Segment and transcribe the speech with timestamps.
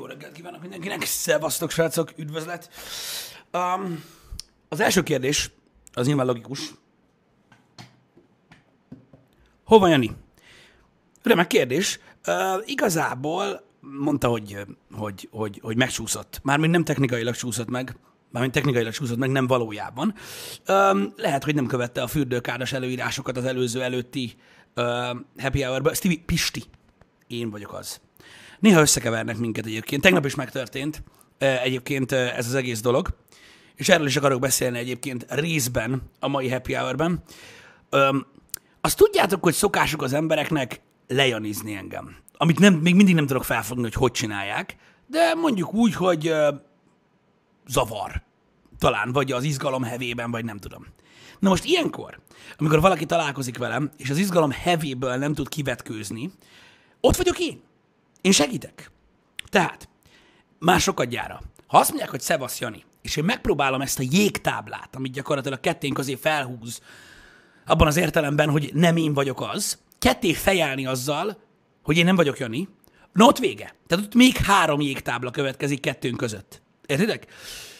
[0.00, 1.04] reggelt kívánok mindenkinek.
[1.04, 2.70] Szevasztok, srácok, üdvözlet.
[3.52, 4.04] Um,
[4.68, 5.50] az első kérdés,
[5.92, 6.74] az nyilván logikus.
[9.64, 10.10] Hova Jani?
[11.22, 11.98] Remek kérdés.
[12.26, 14.56] Uh, igazából mondta, hogy,
[14.92, 16.40] hogy, hogy, hogy megcsúszott.
[16.42, 17.96] Mármint nem technikailag csúszott meg,
[18.30, 20.14] mármint technikailag csúszott meg, nem valójában.
[20.68, 24.34] Um, lehet, hogy nem követte a fürdőkádas előírásokat az előző előtti
[24.76, 24.84] uh,
[25.38, 25.94] happy hour-ben.
[25.94, 26.62] Stevie, Pisti,
[27.26, 28.00] én vagyok az.
[28.62, 30.02] Néha összekevernek minket egyébként.
[30.02, 31.02] Tegnap is megtörtént
[31.38, 33.08] egyébként ez az egész dolog,
[33.74, 37.22] és erről is akarok beszélni egyébként részben a mai happy hour-ben.
[37.90, 38.26] Öm,
[38.80, 42.16] azt tudjátok, hogy szokásuk az embereknek lejanizni engem.
[42.36, 46.48] Amit nem, még mindig nem tudok felfogni, hogy hogy csinálják, de mondjuk úgy, hogy ö,
[47.66, 48.22] zavar.
[48.78, 50.86] Talán, vagy az izgalom hevében, vagy nem tudom.
[51.38, 52.20] Na most ilyenkor,
[52.58, 56.32] amikor valaki találkozik velem, és az izgalom hevéből nem tud kivetkőzni,
[57.00, 57.70] ott vagyok én.
[58.22, 58.90] Én segítek.
[59.48, 59.88] Tehát,
[60.58, 65.60] másokadjára, ha azt mondják, hogy szevasz Jani, és én megpróbálom ezt a jégtáblát, amit gyakorlatilag
[65.60, 66.80] ketténk közé felhúz,
[67.66, 71.36] abban az értelemben, hogy nem én vagyok az, ketté fejelni azzal,
[71.82, 72.68] hogy én nem vagyok Jani,
[73.12, 73.74] no ott vége.
[73.86, 76.62] Tehát ott még három jégtábla következik kettőnk között.
[76.86, 77.26] Értitek?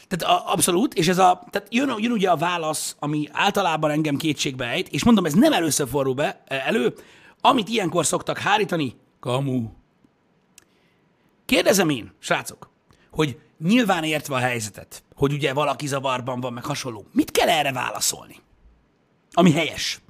[0.08, 4.16] Tehát a, abszolút, és ez a, tehát jön, jön ugye a válasz, ami általában engem
[4.16, 6.94] kétségbe ejt, és mondom, ez nem először forró be, elő,
[7.40, 9.68] amit ilyenkor szoktak hárítani, kamu.
[11.44, 12.70] Kérdezem én, srácok,
[13.10, 17.72] hogy nyilván értve a helyzetet, hogy ugye valaki zavarban van, meg hasonló, mit kell erre
[17.72, 18.36] válaszolni?
[19.32, 20.00] Ami helyes.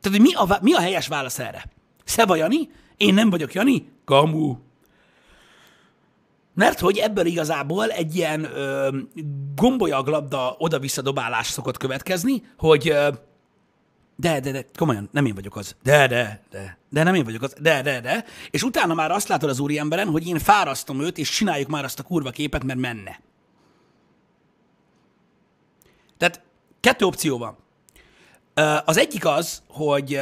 [0.00, 1.64] Tehát, hogy mi a, mi a helyes válasz erre?
[2.04, 2.70] Szeva Jani?
[2.96, 3.88] Én nem vagyok Jani?
[4.04, 4.56] Kamu.
[6.54, 8.88] Mert hogy ebből igazából egy ilyen ö,
[9.54, 13.08] gombolyaglabda oda-vissza dobálás szokott következni, hogy ö,
[14.20, 15.76] de, de, de, komolyan, nem én vagyok az.
[15.82, 17.54] De, de, de, de nem én vagyok az.
[17.60, 18.24] De, de, de.
[18.50, 21.84] És utána már azt látod az úri emberen, hogy én fárasztom őt, és csináljuk már
[21.84, 23.20] azt a kurva képet, mert menne.
[26.16, 26.42] Tehát
[26.80, 27.56] kettő opció van.
[28.84, 30.20] Az egyik az, hogy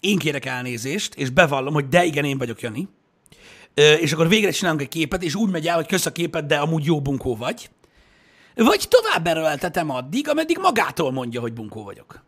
[0.00, 2.88] én kérek elnézést, és bevallom, hogy de igen, én vagyok Jani.
[3.74, 6.56] És akkor végre csinálunk egy képet, és úgy megy el, hogy kösz a képet, de
[6.56, 7.70] amúgy jó bunkó vagy.
[8.54, 12.26] Vagy tovább erőltetem addig, ameddig magától mondja, hogy bunkó vagyok.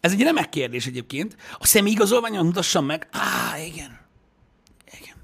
[0.00, 1.36] Ez egy remek kérdés egyébként.
[1.58, 3.08] A személyigazolványon mutassam meg.
[3.12, 4.00] Á, igen.
[5.00, 5.16] Igen.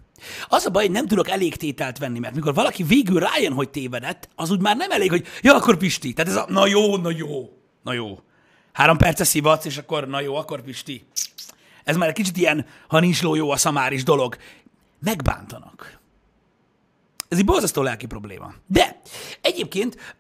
[0.49, 3.69] Az a baj, hogy nem tudok elég tételt venni, mert mikor valaki végül rájön, hogy
[3.69, 6.13] tévedett, az úgy már nem elég, hogy ja, akkor Pisti.
[6.13, 8.21] Tehát ez a, na jó, na jó, na jó.
[8.73, 11.07] Három perce szivatsz, és akkor na jó, akkor Pisti.
[11.85, 14.37] Ez már egy kicsit ilyen, ha nincs ló, jó a szamár is dolog.
[15.01, 15.99] Megbántanak.
[17.29, 18.55] Ez egy borzasztó lelki probléma.
[18.67, 19.01] De
[19.41, 20.17] egyébként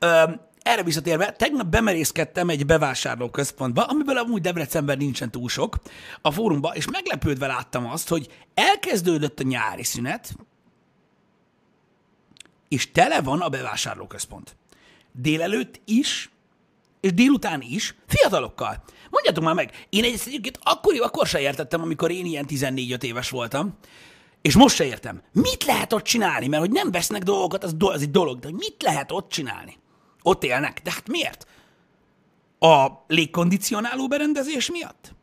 [0.66, 5.76] erre visszatérve, tegnap bemerészkedtem egy bevásárlóközpontba, amiből amúgy Debrecenben nincsen túl sok,
[6.22, 10.36] a fórumba, és meglepődve láttam azt, hogy elkezdődött a nyári szünet,
[12.68, 14.56] és tele van a bevásárlóközpont.
[15.12, 16.30] Délelőtt is,
[17.00, 18.84] és délután is, fiatalokkal.
[19.10, 23.74] Mondjátok már meg, én egyébként akkor, akkor se értettem, amikor én ilyen 14 éves voltam,
[24.42, 25.22] és most se értem.
[25.32, 26.48] Mit lehet ott csinálni?
[26.48, 29.76] Mert hogy nem vesznek dolgokat, az, do- az egy dolog, de mit lehet ott csinálni?
[30.26, 30.80] Ott élnek.
[30.82, 31.46] De hát miért?
[32.58, 35.14] A légkondicionáló berendezés miatt?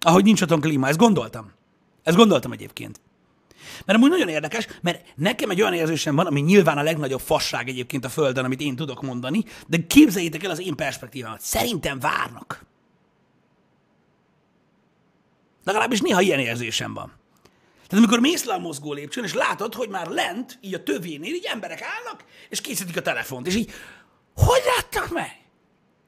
[0.00, 1.52] Ahogy nincs otthon klíma, ezt gondoltam.
[2.02, 3.00] Ezt gondoltam egyébként.
[3.84, 7.68] Mert amúgy nagyon érdekes, mert nekem egy olyan érzésem van, ami nyilván a legnagyobb fasság
[7.68, 11.40] egyébként a Földön, amit én tudok mondani, de képzeljétek el az én perspektívámat.
[11.40, 12.64] Szerintem várnak.
[15.64, 17.12] Legalábbis néha ilyen érzésem van.
[17.88, 21.34] Tehát amikor mész le a mozgó lépcsőn, és látod, hogy már lent, így a tövénél,
[21.34, 23.70] így emberek állnak, és készítik a telefont, és így,
[24.36, 25.44] hogy láttak meg?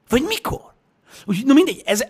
[0.09, 0.75] Vagy mikor?
[1.25, 2.05] Úgyhogy, na mindegy, ez,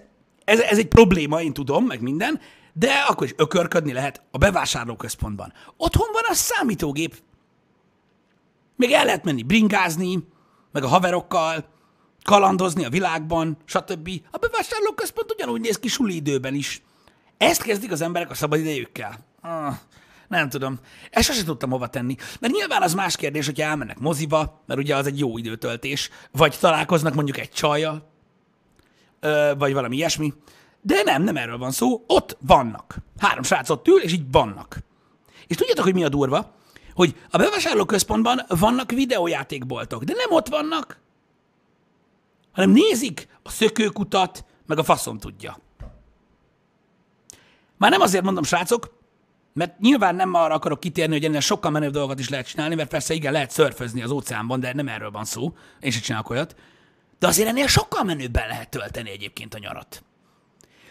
[0.44, 2.40] ez, ez egy probléma, én tudom, meg minden,
[2.72, 5.52] de akkor is ökörködni lehet a bevásárlóközpontban.
[5.76, 7.16] Otthon van a számítógép.
[8.76, 10.18] Még el lehet menni bringázni,
[10.72, 11.64] meg a haverokkal,
[12.22, 14.10] kalandozni a világban, stb.
[14.30, 16.82] A bevásárlóközpont ugyanúgy néz ki suli időben is.
[17.36, 19.26] Ezt kezdik az emberek a szabadidejükkel.
[19.40, 19.74] Ah,
[20.28, 20.78] nem tudom.
[21.10, 22.14] Ezt sosem tudtam hova tenni.
[22.40, 26.56] Mert nyilván az más kérdés, hogyha elmennek moziba, mert ugye az egy jó időtöltés, vagy
[26.60, 28.10] találkoznak mondjuk egy csajjal,
[29.58, 30.32] vagy valami ilyesmi.
[30.80, 32.04] De nem, nem erről van szó.
[32.06, 32.96] Ott vannak.
[33.18, 34.78] Három srác ott ül, és így vannak.
[35.46, 36.54] És tudjátok, hogy mi a durva?
[36.94, 41.00] Hogy a bevásárlóközpontban vannak videójátékboltok, de nem ott vannak,
[42.52, 45.58] hanem nézik a szökőkutat, meg a faszom tudja.
[47.76, 48.97] Már nem azért mondom, srácok,
[49.58, 52.88] mert nyilván nem arra akarok kitérni, hogy ennél sokkal menőbb dolgokat is lehet csinálni, mert
[52.88, 55.56] persze igen, lehet szörfözni az óceánban, de nem erről van szó.
[55.80, 56.56] Én sem csinálok olyat.
[57.18, 60.04] De azért ennél sokkal menőbben lehet tölteni egyébként a nyarat.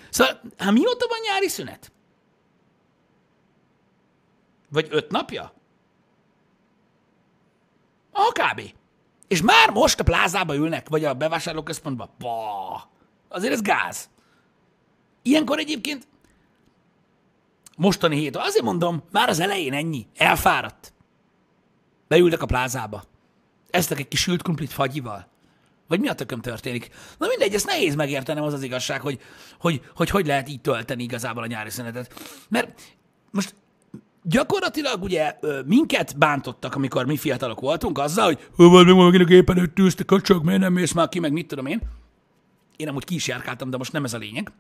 [0.10, 1.92] Szóval, hát mióta van nyári szünet?
[4.70, 5.54] Vagy öt napja?
[8.12, 8.62] Ah, kb.
[9.28, 12.14] És már most a plázába ülnek, vagy a bevásárlóközpontba.
[12.20, 12.82] Bah,
[13.28, 14.10] azért ez gáz.
[15.22, 16.08] Ilyenkor egyébként
[17.78, 20.94] mostani hét, azért mondom, már az elején ennyi, elfáradt.
[22.08, 23.04] Beültek a plázába.
[23.70, 25.28] Eztek egy kis sült krumplit fagyival.
[25.88, 26.90] Vagy mi a tököm történik?
[27.18, 29.20] Na mindegy, ezt nehéz megértenem, az az igazság, hogy
[29.60, 32.14] hogy, hogy, hogy lehet így tölteni igazából a nyári szünetet.
[32.50, 32.82] Mert
[33.32, 33.56] most
[34.24, 39.74] gyakorlatilag ugye minket bántottak, amikor mi fiatalok voltunk, azzal, hogy hol meg valakinek éppen öt
[39.74, 41.82] tűzte, köcsög, miért nem mész már ki, meg mit tudom én.
[42.76, 44.52] Én amúgy ki is járkáltam, de most nem ez a lényeg.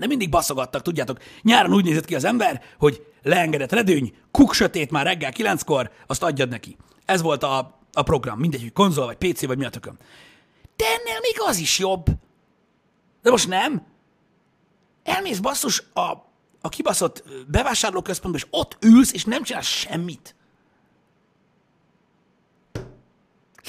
[0.00, 4.90] De mindig baszogattak, tudjátok, nyáron úgy nézett ki az ember, hogy leengedett redőny, kuk sötét
[4.90, 6.76] már reggel kilenckor, azt adjad neki.
[7.04, 9.96] Ez volt a, a program, mindegy, hogy konzol, vagy PC, vagy mi a tököm.
[10.76, 12.06] De ennél még az is jobb.
[13.22, 13.86] De most nem.
[15.02, 16.00] Elmész basszus a,
[16.60, 20.34] a kibaszott bevásárlóközpontba, és ott ülsz, és nem csinálsz semmit.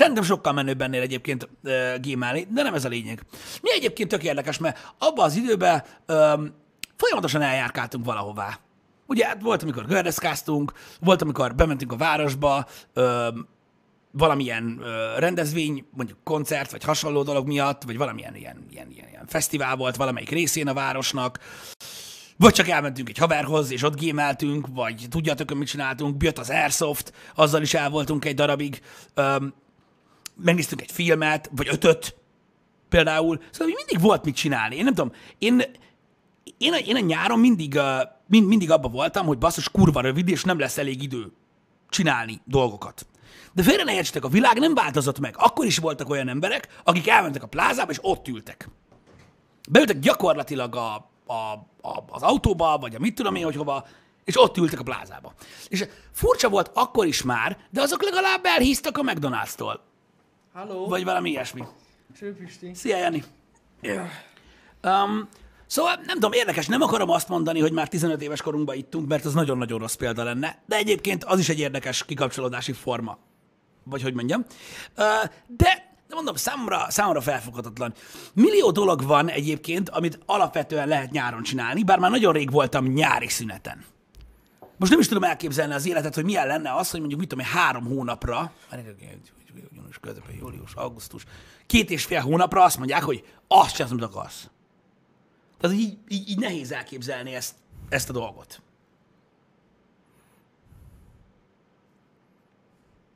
[0.01, 3.21] Szerintem sokkal menőbb ennél egyébként uh, gémálni, de nem ez a lényeg.
[3.61, 6.53] Mi egyébként tök érdekes, mert abban az időben um,
[6.95, 8.59] folyamatosan eljárkáltunk valahová.
[9.07, 13.47] Ugye hát volt, amikor gördeszkáztunk, volt, amikor bementünk a városba, um,
[14.11, 19.25] valamilyen uh, rendezvény, mondjuk koncert, vagy hasonló dolog miatt, vagy valamilyen ilyen, ilyen, ilyen, ilyen
[19.27, 21.39] fesztivál volt valamelyik részén a városnak,
[22.37, 27.13] vagy csak elmentünk egy haverhoz, és ott gémeltünk, vagy tudjátok, mit csináltunk, jött az Airsoft,
[27.35, 28.81] azzal is el voltunk egy darabig,
[29.15, 29.53] um,
[30.35, 32.15] megnéztünk egy filmet, vagy ötöt
[32.89, 34.75] például, szóval mindig volt mit csinálni.
[34.75, 35.61] Én nem tudom, én,
[36.57, 37.79] én, a, én a nyáron mindig,
[38.27, 41.31] mind, mindig abban voltam, hogy basszus kurva rövid, és nem lesz elég idő
[41.89, 43.05] csinálni dolgokat.
[43.53, 45.35] De félre ne értsetek, a világ nem változott meg.
[45.37, 48.69] Akkor is voltak olyan emberek, akik elmentek a plázába, és ott ültek.
[49.69, 50.93] Beültek gyakorlatilag a,
[51.25, 51.33] a,
[51.81, 53.85] a, az autóba, vagy a mit tudom én, hogy hova,
[54.23, 55.33] és ott ültek a plázába.
[55.67, 59.79] És furcsa volt akkor is már, de azok legalább elhíztak a McDonald's-tól.
[60.53, 60.87] Halló?
[60.87, 61.63] Vagy valami ilyesmi.
[62.15, 62.73] Sőpisti.
[62.73, 63.23] Szia, Jani.
[64.83, 65.27] Um,
[65.65, 69.25] szóval nem tudom, érdekes, nem akarom azt mondani, hogy már 15 éves korunkban ittunk, mert
[69.25, 73.17] az nagyon-nagyon rossz példa lenne, de egyébként az is egy érdekes kikapcsolódási forma.
[73.83, 74.45] Vagy hogy mondjam.
[74.97, 75.05] Uh,
[75.47, 77.93] de de mondom, számomra, számomra felfoghatatlan.
[78.33, 83.27] Millió dolog van egyébként, amit alapvetően lehet nyáron csinálni, bár már nagyon rég voltam nyári
[83.27, 83.85] szüneten.
[84.77, 87.45] Most nem is tudom elképzelni az életet, hogy milyen lenne az, hogy mondjuk, mit tudom,
[87.45, 88.51] én, három hónapra,
[89.75, 91.25] június közepén, július, augusztus,
[91.65, 94.49] két és fél hónapra azt mondják, hogy azt sem amit akarsz.
[95.59, 97.55] Tehát így, így, így nehéz elképzelni ezt,
[97.89, 98.61] ezt a dolgot.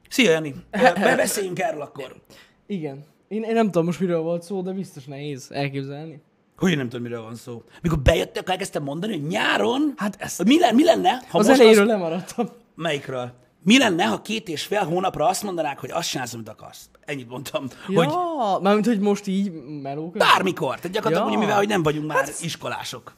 [0.10, 0.56] Szia, Jani!
[0.72, 2.22] Be- Beszéljünk erről akkor.
[2.66, 3.06] Igen.
[3.28, 6.22] Én, én nem tudom most miről volt szó, de biztos nehéz elképzelni.
[6.58, 7.64] Hogy nem tudom, miről van szó.
[7.82, 11.48] Mikor bejöttek, elkezdtem mondani, hogy nyáron, Hát ezt hogy mi, le, mi lenne, ha az
[11.48, 12.50] most elejéről azt, lemaradtam.
[12.76, 13.34] Melyikről?
[13.66, 16.90] Mi lenne, ha két és fél hónapra azt mondanák, hogy azt csinálsz, amit akarsz?
[17.06, 17.68] Ennyit mondtam.
[17.88, 19.52] Ja, Hogy mármint, hogy most így
[19.82, 20.28] meló közben?
[20.28, 20.76] bármikor.
[20.76, 21.40] Tehát gyakorlatilag, Ja.
[21.40, 23.16] mivel hogy nem vagyunk már iskolások.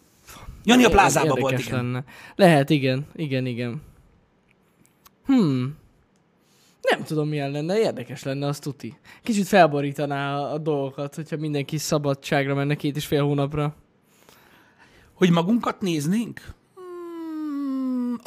[0.63, 1.75] Jani a plázában volt, igen.
[1.75, 2.03] lenne.
[2.35, 3.05] Lehet, igen.
[3.15, 3.81] Igen, igen.
[5.25, 5.77] Hmm.
[6.81, 8.97] Nem tudom, milyen lenne, érdekes lenne, az tuti.
[9.23, 13.75] Kicsit felborítaná a, a dolgokat, hogyha mindenki szabadságra menne két és fél hónapra.
[15.13, 16.41] Hogy magunkat néznénk?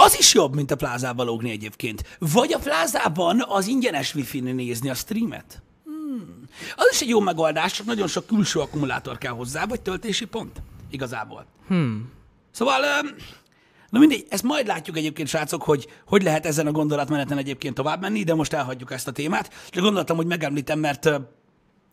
[0.05, 2.17] Az is jobb, mint a plázában lógni egyébként.
[2.19, 5.63] Vagy a plázában az ingyenes wifi nézni a streamet.
[5.85, 6.45] Hmm.
[6.77, 10.63] Az is egy jó megoldás, csak nagyon sok külső akkumulátor kell hozzá, vagy töltési pont.
[10.91, 11.47] Igazából.
[11.67, 12.13] Hmm.
[12.51, 12.81] Szóval,
[13.91, 18.01] na mindegy, ezt majd látjuk egyébként, srácok, hogy hogy lehet ezen a gondolatmeneten egyébként tovább
[18.01, 19.53] menni, de most elhagyjuk ezt a témát.
[19.71, 21.11] Csak gondoltam, hogy megemlítem, mert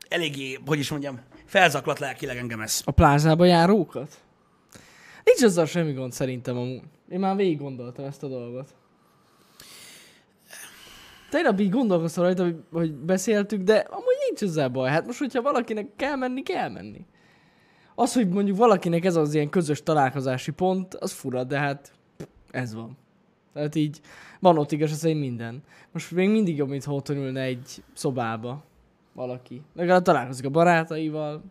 [0.09, 2.81] eléggé, hogy is mondjam, felzaklat lelkileg engem ez.
[2.85, 4.17] A plázába járókat?
[5.27, 6.81] Nincs azzal semmi gond szerintem amúgy.
[7.09, 8.75] Én már végig gondoltam ezt a dolgot.
[11.29, 14.89] Tegnap így gondolkoztam rajta, hogy, hogy beszéltük, de amúgy nincs ezzel baj.
[14.89, 17.05] Hát most, hogyha valakinek kell menni, kell menni.
[17.95, 21.91] Az, hogy mondjuk valakinek ez az ilyen közös találkozási pont, az fura, de hát
[22.51, 22.97] ez van.
[23.53, 24.01] Tehát így
[24.39, 25.63] van ott igaz, szerint minden.
[25.91, 28.63] Most még mindig jobb, mint ha otthon ülne egy szobába
[29.13, 29.61] valaki.
[29.75, 31.43] Legalább találkozik a barátaival.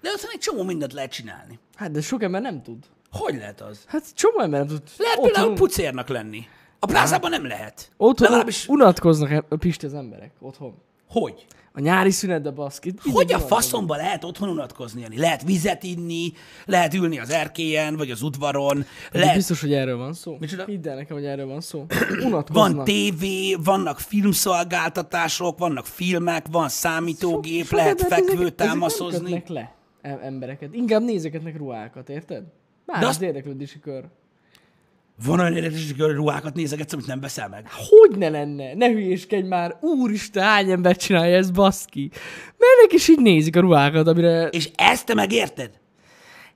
[0.00, 1.58] De ott egy csomó mindent lehet csinálni.
[1.74, 2.84] Hát de sok ember nem tud.
[3.10, 3.84] Hogy lehet az?
[3.86, 4.82] Hát csomó ember nem tud.
[4.96, 6.46] Lehet otthon, például pucérnak lenni.
[6.78, 7.90] A plázában nem lehet.
[7.96, 10.74] otthon Legalábbis, unatkoznak e- a Pisti az emberek otthon.
[11.10, 11.46] Hogy?
[11.72, 13.00] A nyári szünetbe baszkit.
[13.12, 15.00] Hogy a faszomba lehet otthon unatkozni?
[15.00, 15.18] Jani?
[15.18, 16.32] Lehet vizet inni,
[16.66, 19.34] lehet ülni az erkélyen, vagy az udvaron, Lehet...
[19.34, 20.36] Biztos, hogy erről van szó.
[20.40, 20.64] Micsoda?
[20.64, 21.86] Hidd el nekem, hogy erről van szó.
[22.26, 22.74] Unatkoznak.
[22.76, 29.18] van tévé, vannak filmszolgáltatások, vannak filmek, van számítógép, Sok lehet ezek- fekvő ezek támaszozni.
[29.18, 30.74] kötnek le em- embereket.
[30.74, 32.42] Inkább nézegetnek ruhákat, érted?
[32.86, 34.04] Már De az azt- érdeklődési kör.
[35.24, 37.66] Van olyan érdekes, hogy ruhákat nézegetsz, amit nem veszel meg?
[37.70, 38.74] Hogy ne lenne?
[38.74, 39.76] Ne hülyéskedj már.
[39.80, 42.10] Úristen, hány ember csinálja ezt, baszki.
[42.44, 44.48] Mert ők is így nézik a ruhákat, amire...
[44.48, 45.70] És ezt te megérted?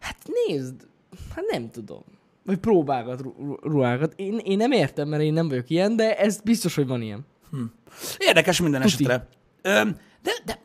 [0.00, 0.16] Hát
[0.46, 0.74] nézd,
[1.34, 2.04] hát nem tudom.
[2.44, 4.12] Vagy próbálgat ru- ru- ruhákat.
[4.16, 7.26] Én, én nem értem, mert én nem vagyok ilyen, de ez biztos, hogy van ilyen.
[8.18, 8.94] Érdekes minden Tuti.
[8.94, 9.28] esetre.
[9.62, 10.60] Öm, de, de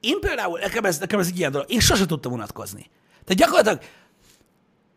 [0.00, 2.86] én például, nekem ez, nekem ez egy ilyen dolog, én sose tudtam unatkozni.
[3.24, 3.80] Tehát gyakorlatilag,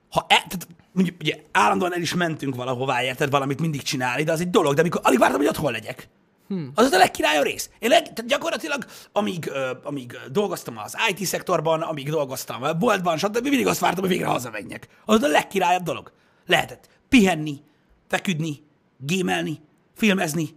[0.10, 4.32] ha e, tehát mondjuk, ugye állandóan el is mentünk valahová, érted, valamit mindig csinálni, de
[4.32, 6.10] az egy dolog, de amikor alig vártam, hogy otthon legyek.
[6.48, 6.72] Hmm.
[6.76, 7.70] Az ott a legkirályabb rész.
[7.80, 13.18] Én leg, tehát gyakorlatilag, amíg, ö, amíg dolgoztam az IT szektorban, amíg dolgoztam a boltban,
[13.18, 13.48] stb.
[13.48, 14.88] mindig azt vártam, hogy végre hazamenjek.
[15.06, 16.12] Az ott a legkirályabb dolog.
[16.46, 17.62] Lehetett pihenni,
[18.08, 18.64] feküdni,
[18.98, 19.60] gémelni,
[19.96, 20.50] filmezni,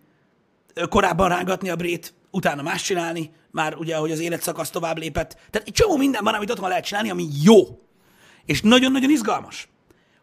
[0.88, 5.36] korábban rángatni a brét, utána más csinálni, már ugye, hogy az életszakasz tovább lépett.
[5.50, 7.80] Tehát egy csomó minden van, amit otthon lehet csinálni, ami jó.
[8.44, 9.68] És nagyon-nagyon izgalmas.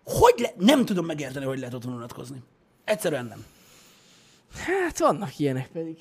[0.03, 0.53] Hogy le...
[0.57, 2.41] Nem tudom megérteni, hogy lehet otthon unatkozni.
[2.83, 3.45] Egyszerűen nem.
[4.53, 5.97] Hát vannak ilyenek pedig.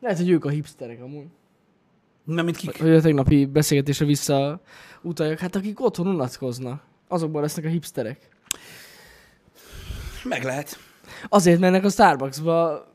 [0.00, 1.26] Lehet, hogy ők a hipsterek amúgy.
[2.24, 2.80] Nem, mint kik.
[2.80, 4.60] Hogy a tegnapi beszélgetésre vissza
[5.02, 5.38] utaljak.
[5.38, 8.28] Hát akik otthon unatkoznak, azokban lesznek a hipsterek.
[10.24, 10.78] Meg lehet.
[11.28, 12.86] Azért mennek a Starbucksba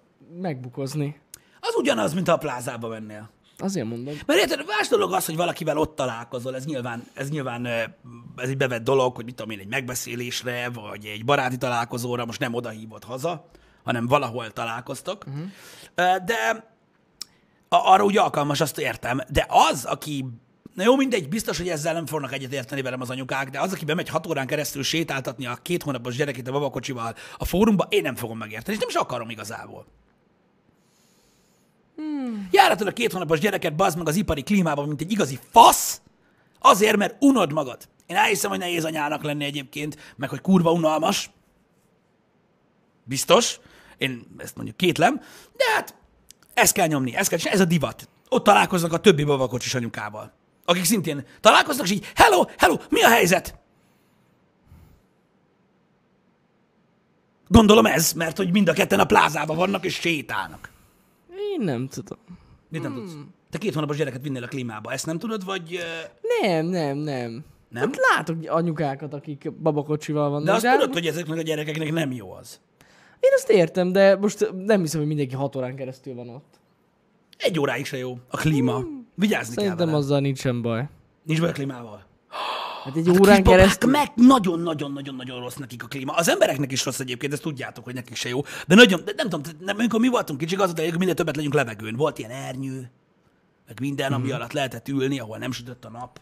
[0.41, 1.19] megbukozni.
[1.59, 3.29] Az ugyanaz, mint ha a plázába mennél.
[3.57, 4.13] Azért mondom.
[4.25, 7.65] Mert érted, más dolog az, hogy valakivel ott találkozol, ez nyilván, ez nyilván
[8.35, 12.39] ez egy bevett dolog, hogy mit tudom én, egy megbeszélésre, vagy egy baráti találkozóra, most
[12.39, 13.49] nem oda hívod haza,
[13.83, 15.25] hanem valahol találkoztok.
[15.27, 15.45] Uh-huh.
[16.25, 16.71] De
[17.69, 19.21] arra úgy alkalmas, azt értem.
[19.29, 20.25] De az, aki,
[20.73, 23.73] na jó, mindegy, biztos, hogy ezzel nem fognak egyet érteni velem az anyukák, de az,
[23.73, 28.01] aki bemegy hat órán keresztül sétáltatni a két hónapos gyerekét a babakocsival a fórumba, én
[28.01, 29.85] nem fogom megérteni, és nem is akarom igazából.
[32.51, 36.01] Járatod a két hónapos gyereket, bazd meg az ipari klímában, mint egy igazi fasz,
[36.59, 37.89] azért, mert unod magad.
[38.05, 41.29] Én elhiszem, hogy nehéz anyának lenni egyébként, meg hogy kurva unalmas.
[43.03, 43.59] Biztos.
[43.97, 45.15] Én ezt mondjuk kétlem.
[45.55, 45.95] De hát
[46.53, 48.09] ezt kell nyomni, ezt kell csinálni, ez a divat.
[48.29, 50.33] Ott találkoznak a többi babakocsis anyukával.
[50.65, 53.55] Akik szintén találkoznak, és így, hello, hello, mi a helyzet?
[57.47, 60.69] Gondolom ez, mert hogy mind a ketten a plázában vannak és sétálnak.
[61.57, 62.17] Én nem tudom.
[62.69, 63.13] Mit nem tudsz?
[63.49, 65.79] Te két hónapos gyereket vinnél a klímába, ezt nem tudod, vagy...
[66.41, 67.43] Nem, nem, nem.
[67.69, 67.83] Nem?
[67.91, 70.45] Hát látok anyukákat, akik babakocsival vannak.
[70.45, 72.59] De azt hát tudod, hogy ezeknek a gyerekeknek nem jó az.
[73.19, 76.59] Én azt értem, de most nem hiszem, hogy mindenki hat órán keresztül van ott.
[77.37, 78.83] Egy óráig se jó a klíma.
[79.15, 79.97] Vigyázni kell Szerintem vele.
[79.97, 80.87] azzal nincsen baj.
[81.23, 82.05] Nincs baj a klímával.
[82.87, 83.89] Hát egy Hát órán kisbabák keresztül...
[83.89, 86.13] meg nagyon-nagyon-nagyon-nagyon rossz nekik a klíma.
[86.13, 88.41] Az embereknek is rossz egyébként, ezt tudjátok, hogy nekik se jó.
[88.67, 91.53] De nagyon, de nem tudom, nem, amikor mi voltunk kicsik, az hogy minden többet legyünk
[91.53, 91.95] levegőn.
[91.95, 92.91] Volt ilyen ernyő,
[93.67, 96.19] meg minden, ami alatt lehetett ülni, ahol nem sütött a nap.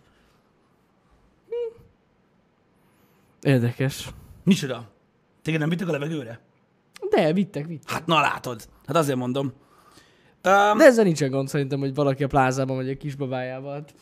[3.41, 4.09] Érdekes.
[4.43, 4.91] Micsoda?
[5.41, 6.39] Téged nem vittek a levegőre?
[7.09, 7.91] De, vittek, vittek.
[7.91, 8.67] Hát na látod.
[8.85, 9.45] Hát azért mondom.
[10.43, 13.73] Um, De ezzel nincsen gond szerintem, hogy valaki a plázában vagy a kisbabájával.
[13.73, 13.93] Hát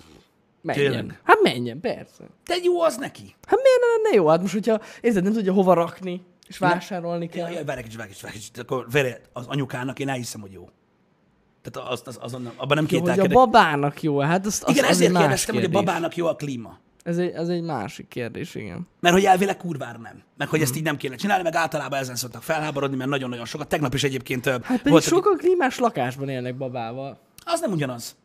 [0.63, 0.91] menjen.
[0.91, 1.19] Tényleg?
[1.23, 2.23] Hát menjen, persze.
[2.45, 3.35] de jó az neki.
[3.47, 4.27] Hát miért ne lenne jó?
[4.27, 7.51] Hát most, hogyha érted, nem tudja hova rakni, és vásárolni kell.
[7.51, 8.57] Ja, ja, várj kicsit, várj kicsit, várj kicsit.
[8.57, 10.69] Akkor várj, az anyukának én elhiszem, hogy jó.
[11.61, 13.37] Tehát az, az, azon, nem- abban nem Jó, hogy a kételkedek.
[13.37, 15.85] babának jó, hát azt, az, Igen, az ezért más kérdeztem, hogy a kérdés.
[15.85, 16.79] babának jó a klíma.
[17.03, 18.87] Ez egy, ez egy másik kérdés, igen.
[18.99, 20.21] Mert hogy elvileg kurvára nem.
[20.37, 20.67] Meg hogy Mhm.
[20.67, 23.67] ezt így nem kéne csinálni, meg általában ezen szoktak felháborodni, mert nagyon-nagyon sokat.
[23.67, 27.17] Tegnap is egyébként hát Hát pedig volt, sokan klímás lakásban élnek babával.
[27.45, 28.15] az nem ugyanaz.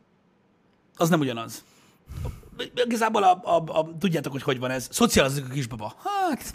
[0.97, 1.65] Az nem ugyanaz.
[2.75, 4.89] Igazából a, a, a, tudjátok, hogy hogy van ez.
[4.91, 5.95] Szocializik a kisbaba.
[6.05, 6.55] Hát,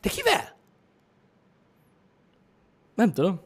[0.00, 0.56] de kivel?
[2.94, 3.40] Nem tudom.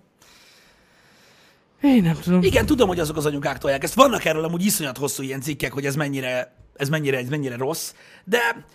[1.83, 2.43] Én nem tudom.
[2.43, 3.83] Igen, tudom, hogy azok az anyukák tolják.
[3.83, 7.57] Ezt vannak erről amúgy iszonyat hosszú ilyen cikkek, hogy ez mennyire, ez mennyire, ez mennyire
[7.57, 7.93] rossz.
[8.25, 8.67] De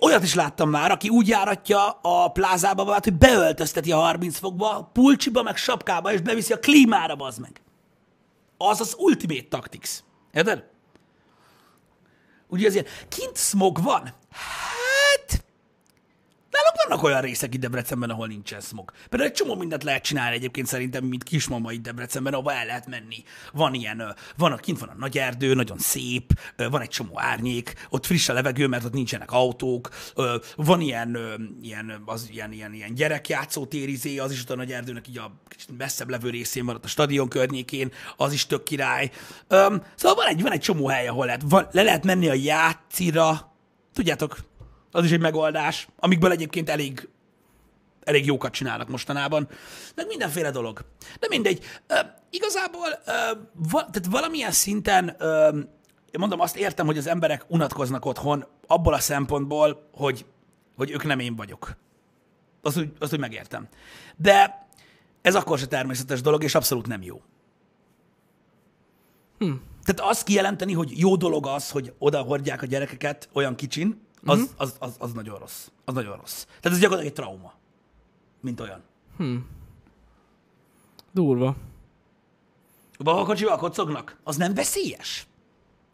[0.00, 4.90] olyat is láttam már, aki úgy járatja a plázába magát, hogy beöltözteti a 30 fokba,
[4.92, 7.60] pulcsiba, meg sapkába, és beviszi a klímára, bazd meg.
[8.56, 9.90] Az az ultimate tactics.
[10.32, 10.64] Érted?
[12.50, 14.14] Ugye azért kint smog van.
[16.60, 18.92] Nálunk vannak olyan részek itt Debrecenben, ahol nincsen smog.
[19.08, 22.86] Például egy csomó mindent lehet csinálni egyébként szerintem, mint kismama itt Debrecenben, ahova el lehet
[22.86, 23.22] menni.
[23.52, 28.06] Van ilyen, van, kint van a nagy erdő, nagyon szép, van egy csomó árnyék, ott
[28.06, 29.88] friss a levegő, mert ott nincsenek autók,
[30.56, 31.18] van ilyen,
[31.62, 35.78] ilyen, az, ilyen, ilyen, ilyen gyerekjátszótérizé, az is ott a nagy erdőnek így a kicsit
[35.78, 39.10] messzebb levő részén van, ott a stadion környékén, az is tök király.
[39.48, 43.54] Szóval van egy, van egy csomó hely, ahol lehet, le lehet menni a játszira,
[43.92, 44.48] tudjátok,
[44.92, 47.08] az is egy megoldás, amikből egyébként elég,
[48.04, 49.48] elég jókat csinálnak mostanában.
[49.94, 50.84] Meg mindenféle dolog.
[51.20, 51.64] De mindegy.
[51.86, 51.94] Ö,
[52.30, 53.12] igazából ö,
[53.70, 55.58] va, tehát valamilyen szinten ö,
[56.10, 60.26] én mondom, azt értem, hogy az emberek unatkoznak otthon abból a szempontból, hogy,
[60.76, 61.76] hogy ők nem én vagyok.
[62.62, 63.68] Azt úgy, azt úgy megértem.
[64.16, 64.66] De
[65.22, 67.22] ez akkor se természetes dolog, és abszolút nem jó.
[69.38, 69.52] Hm.
[69.84, 74.38] Tehát azt kijelenteni, hogy jó dolog az, hogy oda hordják a gyerekeket olyan kicsin, az,
[74.38, 74.46] mm-hmm.
[74.56, 75.68] az, az, az nagyon rossz.
[75.84, 76.44] Az nagyon rossz.
[76.44, 77.52] Tehát ez gyakorlatilag egy trauma.
[78.40, 78.82] Mint olyan.
[81.12, 81.56] Durva.
[82.98, 84.16] A babakocsival kocognak?
[84.24, 85.26] Az nem veszélyes?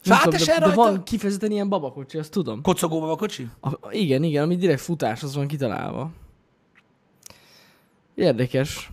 [0.03, 0.75] Nem tudom, de, de rajta?
[0.75, 2.61] van kifejezetten ilyen babakocsi, azt tudom.
[2.61, 3.49] Kocogó babakocsi?
[3.61, 6.11] A, igen, igen, ami direkt futás, az van kitalálva.
[8.15, 8.91] Érdekes.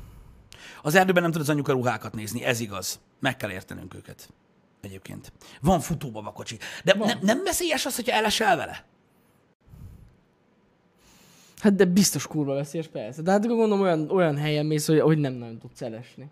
[0.83, 3.01] Az erdőben nem tud az anyuka ruhákat nézni, ez igaz.
[3.21, 4.29] Meg kell értenünk őket.
[4.81, 5.33] Egyébként.
[5.61, 6.59] Van futó babakocsi.
[6.85, 7.07] De Van.
[7.07, 8.85] nem, nem veszélyes az, hogyha elesel vele?
[11.65, 13.23] Hát de biztos kurva veszélyes, persze.
[13.23, 16.31] De hát gondolom olyan, olyan helyen mész, hogy, hogy nem nagyon tudsz elesni.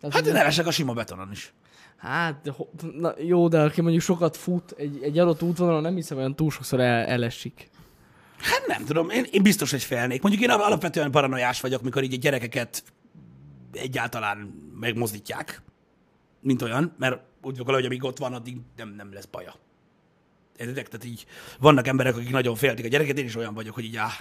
[0.00, 1.52] Tehát, Hát én elesek a sima betonon is.
[1.96, 2.54] Hát, de,
[2.98, 6.50] na, jó, de aki mondjuk sokat fut, egy, egy adott útvonalon nem hiszem, olyan túl
[6.50, 7.70] sokszor el, elesik.
[8.38, 10.22] Hát nem tudom, én, én biztos, hogy félnék.
[10.22, 12.82] Mondjuk én alapvetően paranoiás vagyok, mikor így a gyerekeket
[13.72, 14.38] egyáltalán
[14.80, 15.62] megmozdítják,
[16.40, 19.54] mint olyan, mert úgy vagyok, hogy amíg ott van, addig nem, nem lesz baja.
[20.56, 20.88] Értitek?
[20.88, 21.26] Tehát így
[21.60, 24.14] vannak emberek, akik nagyon féltik a gyereket, én is olyan vagyok, hogy így áh.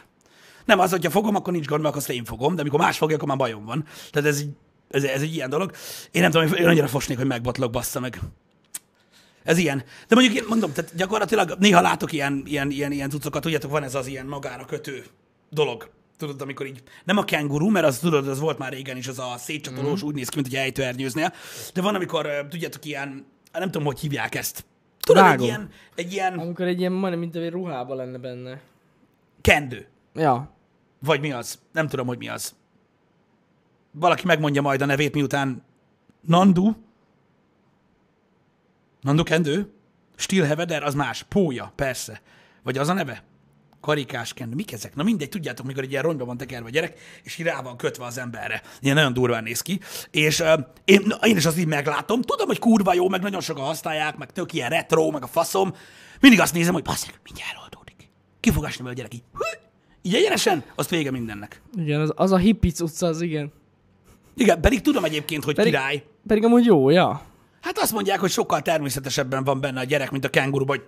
[0.66, 3.16] Nem az, hogyha fogom, akkor nincs gond, mert azt én fogom, de amikor más fogja,
[3.16, 3.86] akkor már bajom van.
[4.12, 4.50] Tehát ez, így,
[4.90, 5.72] ez, ez egy ilyen dolog.
[6.12, 8.20] Én nem tudom, én annyira fosnék, hogy megbotlok, bassza meg.
[9.44, 9.84] Ez ilyen.
[10.08, 13.84] De mondjuk én mondom, tehát gyakorlatilag néha látok ilyen, ilyen, ilyen, ilyen cuccokat, tudjátok, van
[13.84, 15.04] ez az ilyen magára kötő
[15.50, 15.90] dolog.
[16.18, 19.20] Tudod, amikor így, nem a kenguru, mert az tudod, az volt már régen is, az
[19.20, 20.08] a szétcsatolós, mm.
[20.08, 21.34] úgy néz ki, mint egy ejtőernyőznél.
[21.74, 24.66] De van, amikor, tudjátok, ilyen, nem tudom, hogy hívják ezt.
[25.00, 25.46] Tudod, egy Vágom.
[25.46, 28.62] ilyen, egy ilyen Amikor egy ilyen, majdnem, mint egy ruhába lenne benne.
[29.42, 29.88] kendő.
[30.14, 30.52] Ja.
[31.00, 31.60] Vagy mi az?
[31.72, 32.56] Nem tudom, hogy mi az.
[33.92, 35.64] Valaki megmondja majd a nevét, miután
[36.22, 36.74] Nandu.
[39.02, 39.74] Nandu kendő?
[40.16, 41.24] Stilheveder, az más.
[41.24, 42.22] Pója, persze.
[42.64, 43.24] Vagy az a neve?
[43.82, 44.56] Karikás kendő.
[44.56, 44.96] Mik ezek?
[44.96, 47.78] Na mindegy, tudjátok, mikor egy ilyen rongyba van tekerve a gyerek, és így rá van
[47.78, 48.62] kötve az emberre.
[48.80, 49.80] Ilyen nagyon durván néz ki.
[50.12, 52.22] És uh, én, na, én is azt így meglátom.
[52.22, 55.74] Tudom, hogy kurva jó, meg nagyon sokan használják, meg tök ilyen retro, meg a faszom.
[56.20, 58.10] Mindig azt nézem, hogy basszeg, mindjárt oldódik.
[58.40, 59.24] Ki fog esni vele a gyerek így.
[59.34, 59.63] Hű!
[60.06, 61.62] Így egyenesen, azt vége mindennek.
[61.78, 63.52] Igen, az, az a hippic utca, az igen.
[64.36, 66.04] Igen, pedig tudom egyébként, hogy Pedig- király.
[66.28, 67.22] Pedig amúgy jó, ja.
[67.62, 70.88] Hát azt mondják, hogy sokkal természetesebben van benne a gyerek, mint a kenguruban, hogy-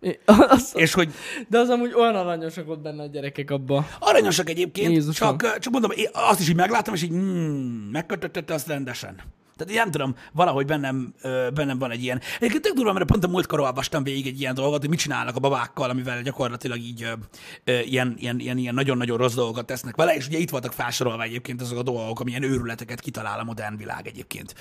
[0.00, 1.12] É, Az, és hogy
[1.48, 3.86] de az amúgy olyan aranyosak ott benne a gyerekek abba.
[3.98, 5.38] aranyosak egyébként, Jézusom.
[5.38, 9.14] csak, csak mondom, én azt is így megláttam, és így mm, megkötöttette azt rendesen.
[9.64, 11.14] Tehát nem tudom, valahogy bennem,
[11.54, 12.20] bennem van egy ilyen.
[12.36, 15.36] Egyébként tök durva, mert pont a múltkor olvastam végig egy ilyen dolgot, hogy mit csinálnak
[15.36, 17.08] a babákkal, amivel gyakorlatilag így
[17.64, 21.60] ilyen, ilyen, ilyen, ilyen nagyon-nagyon rossz dolgokat tesznek vele, és ugye itt voltak felsorolva egyébként
[21.60, 24.54] azok a dolgok, amilyen őrületeket kitalál a modern világ egyébként.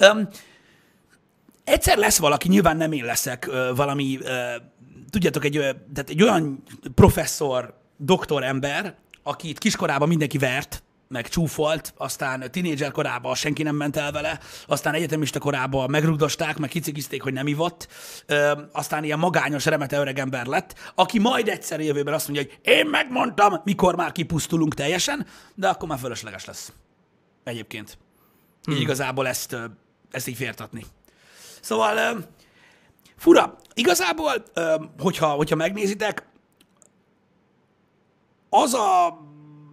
[0.00, 0.28] Um,
[1.64, 4.18] egyszer lesz valaki, nyilván nem én leszek, valami,
[5.10, 5.52] tudjátok, egy,
[5.94, 6.62] tehát egy olyan
[6.94, 13.96] professzor, doktor ember, akit kiskorában mindenki vert, meg csúfolt, aztán tinédzser korában senki nem ment
[13.96, 17.88] el vele, aztán egyetemista korában megrugdosták, meg kicikizték, hogy nem ivott,
[18.26, 22.72] ö, aztán ilyen magányos, remete öreg ember lett, aki majd egyszer jövőben azt mondja, hogy
[22.74, 26.72] én megmondtam, mikor már kipusztulunk teljesen, de akkor már fölösleges lesz.
[27.44, 27.98] Egyébként.
[28.62, 28.74] Hmm.
[28.74, 29.56] Így igazából ezt,
[30.10, 30.84] ezt így fértatni.
[31.60, 32.18] Szóval ö,
[33.16, 33.56] fura.
[33.74, 36.26] Igazából, ö, hogyha, hogyha megnézitek,
[38.50, 39.18] az a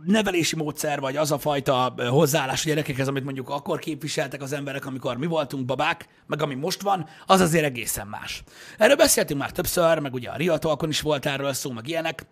[0.05, 4.85] nevelési módszer, vagy az a fajta hozzáállás a gyerekekhez, amit mondjuk akkor képviseltek az emberek,
[4.85, 8.43] amikor mi voltunk babák, meg ami most van, az azért egészen más.
[8.77, 12.25] Erről beszéltünk már többször, meg ugye a Riatalkon is volt erről szó, meg ilyenek.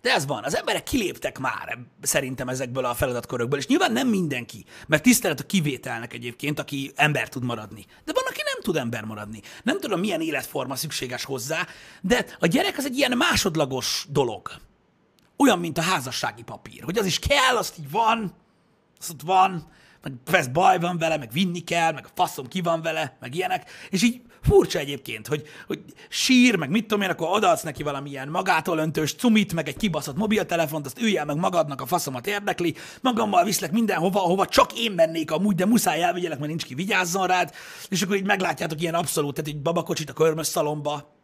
[0.00, 4.64] De ez van, az emberek kiléptek már szerintem ezekből a feladatkörökből, és nyilván nem mindenki,
[4.86, 7.84] mert tisztelet a kivételnek egyébként, aki ember tud maradni.
[8.04, 9.40] De van, aki nem tud ember maradni.
[9.62, 11.66] Nem tudom, milyen életforma szükséges hozzá,
[12.00, 14.50] de a gyerek az egy ilyen másodlagos dolog.
[15.42, 18.32] Olyan, mint a házassági papír, hogy az is kell, azt így van,
[18.98, 19.66] az ott van,
[20.02, 23.34] meg persze baj van vele, meg vinni kell, meg a faszom ki van vele, meg
[23.34, 27.82] ilyenek, és így furcsa egyébként, hogy, hogy sír, meg mit tudom én, akkor odaadsz neki
[27.82, 32.74] valamilyen magától öntős cumit, meg egy kibaszott mobiltelefont, azt üljel meg magadnak, a faszomat érdekli,
[33.00, 37.26] magammal viszlek mindenhova, ahova csak én mennék amúgy, de muszáj elvigyelek, mert nincs ki, vigyázzon
[37.26, 37.54] rád,
[37.88, 41.20] és akkor így meglátjátok ilyen abszolút, tehát egy babakocsit a körmös szalomba,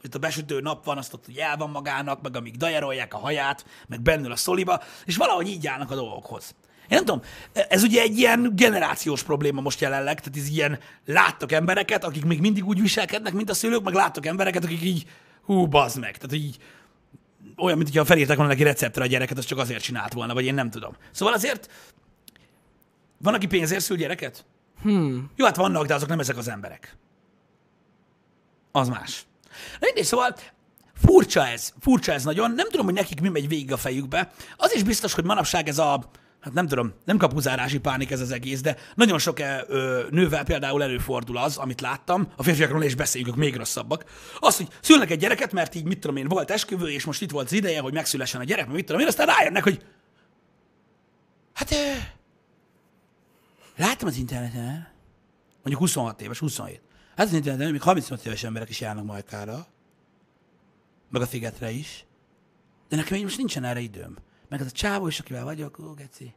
[0.00, 3.66] hogy a besütő nap van, azt ott el van magának, meg amíg dajarolják a haját,
[3.86, 6.54] meg bennül a szoliba, és valahogy így állnak a dolgokhoz.
[6.88, 7.22] Én nem tudom,
[7.68, 12.40] ez ugye egy ilyen generációs probléma most jelenleg, tehát ez ilyen láttak embereket, akik még
[12.40, 15.06] mindig úgy viselkednek, mint a szülők, meg láttak embereket, akik így,
[15.42, 16.58] hú, bazd meg, tehát így
[17.56, 20.44] olyan, mint hogyha felírták volna neki receptre a gyereket, az csak azért csinált volna, vagy
[20.44, 20.96] én nem tudom.
[21.10, 21.70] Szóval azért
[23.18, 24.44] van, aki pénzért szül gyereket?
[24.82, 25.30] Hmm.
[25.36, 26.96] Jó, hát vannak, de azok nem ezek az emberek.
[28.72, 29.26] Az más.
[29.80, 30.36] Na mindegy, szóval
[30.94, 32.50] furcsa ez, furcsa ez nagyon.
[32.50, 34.32] Nem tudom, hogy nekik mi megy végig a fejükbe.
[34.56, 38.30] Az is biztos, hogy manapság ez a, hát nem tudom, nem kapuzárási pánik ez az
[38.30, 43.30] egész, de nagyon sok ö, nővel például előfordul az, amit láttam, a férfiakról is beszéljük,
[43.30, 44.04] ők még rosszabbak.
[44.38, 47.30] Az, hogy szülnek egy gyereket, mert így mit tudom én, volt esküvő, és most itt
[47.30, 49.84] volt az ideje, hogy megszülessen a gyerek, mit tudom én, aztán rájönnek, hogy
[51.52, 51.92] hát ö,
[53.76, 54.94] láttam az interneten,
[55.62, 56.80] mondjuk 26 éves, 27.
[57.16, 59.66] Hát az interneten még 35 éves emberek is járnak Majkára,
[61.10, 62.04] meg a Figetre is,
[62.88, 64.16] de nekem így most nincsen erre időm.
[64.48, 66.34] Meg az a csávó is, akivel vagyok, ó, geci.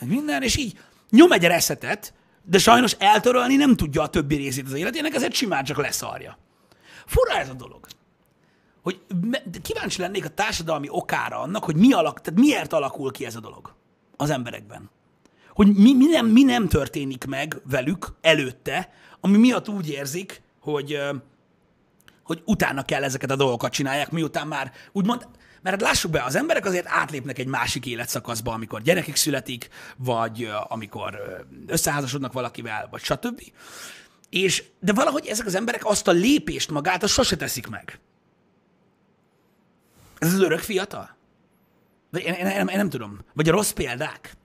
[0.00, 0.78] Meg minden, és így
[1.10, 5.64] nyom egy reszetet, de sajnos eltörölni nem tudja a többi részét az életének, ezért simán
[5.64, 6.38] csak leszarja.
[7.06, 7.86] Fura ez a dolog.
[8.82, 9.00] Hogy
[9.62, 13.40] kíváncsi lennék a társadalmi okára annak, hogy mi alak, tehát miért alakul ki ez a
[13.40, 13.74] dolog
[14.16, 14.90] az emberekben.
[15.54, 18.92] Hogy mi, mi, nem, mi nem történik meg velük előtte,
[19.24, 20.98] ami miatt úgy érzik, hogy,
[22.22, 25.28] hogy utána kell ezeket a dolgokat csinálják, miután már úgymond,
[25.62, 30.50] mert hát lássuk be, az emberek azért átlépnek egy másik életszakaszba, amikor gyerekek születik, vagy
[30.68, 31.18] amikor
[31.66, 33.42] összeházasodnak valakivel, vagy stb.
[34.30, 38.00] És, de valahogy ezek az emberek azt a lépést magát, azt sose teszik meg.
[40.18, 41.16] Ez az örök fiatal?
[42.12, 43.18] Én, én, én, én nem tudom.
[43.32, 44.36] Vagy a rossz példák?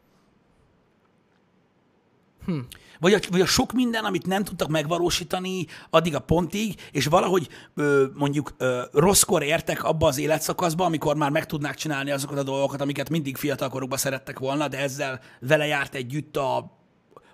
[2.45, 2.59] Hm.
[2.99, 7.47] Vagy, a, vagy a sok minden, amit nem tudtak megvalósítani addig a pontig, és valahogy
[7.75, 12.43] ö, mondjuk ö, rosszkor értek abba az életszakaszba, amikor már meg tudnák csinálni azokat a
[12.43, 16.57] dolgokat, amiket mindig fiatalkorukban szerettek volna, de ezzel vele járt együtt a,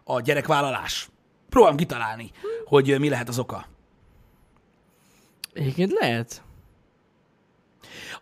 [0.03, 1.09] a gyerekvállalás.
[1.49, 2.31] Próbálom kitalálni,
[2.65, 3.65] hogy mi lehet az oka.
[5.53, 6.44] Egyébként lehet.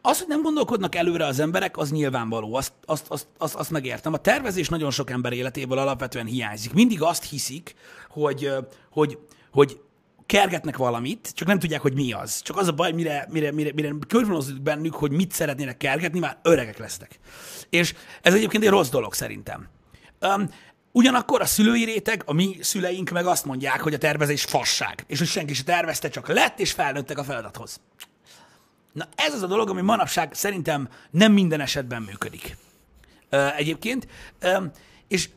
[0.06, 4.14] Az, hogy nem gondolkodnak előre az emberek, az nyilvánvaló, azt, azt, azt, azt, azt megértem.
[4.14, 6.74] A tervezés nagyon sok ember életéből alapvetően hiányzik.
[6.74, 7.76] Mindig azt hiszik,
[8.10, 8.52] hogy,
[8.92, 9.18] hogy,
[9.52, 9.80] hogy
[10.26, 12.42] kergetnek valamit, csak nem tudják, hogy mi az.
[12.42, 16.38] Csak az a baj, mire, mire, mire, mire körvonalazódik bennük, hogy mit szeretnének kergetni, már
[16.42, 17.20] öregek lesznek.
[17.70, 19.68] És ez egyébként egy rossz dolog szerintem.
[20.22, 20.50] Um,
[20.96, 25.18] Ugyanakkor a szülői réteg, a mi szüleink meg azt mondják, hogy a tervezés fasság, és
[25.18, 27.80] hogy senki se tervezte, csak lett, és felnőttek a feladathoz.
[28.94, 32.58] Na ez az a dolog, ami manapság szerintem nem minden esetben működik.
[33.58, 34.08] Egyébként.
[35.08, 35.30] És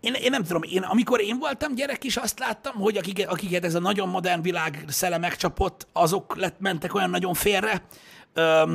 [0.00, 3.64] én, én nem tudom, én, amikor én voltam gyerek is, azt láttam, hogy akiket, akiket
[3.64, 7.84] ez a nagyon modern világ szele megcsapott, azok lett, mentek olyan nagyon félre.
[8.32, 8.74] Ö,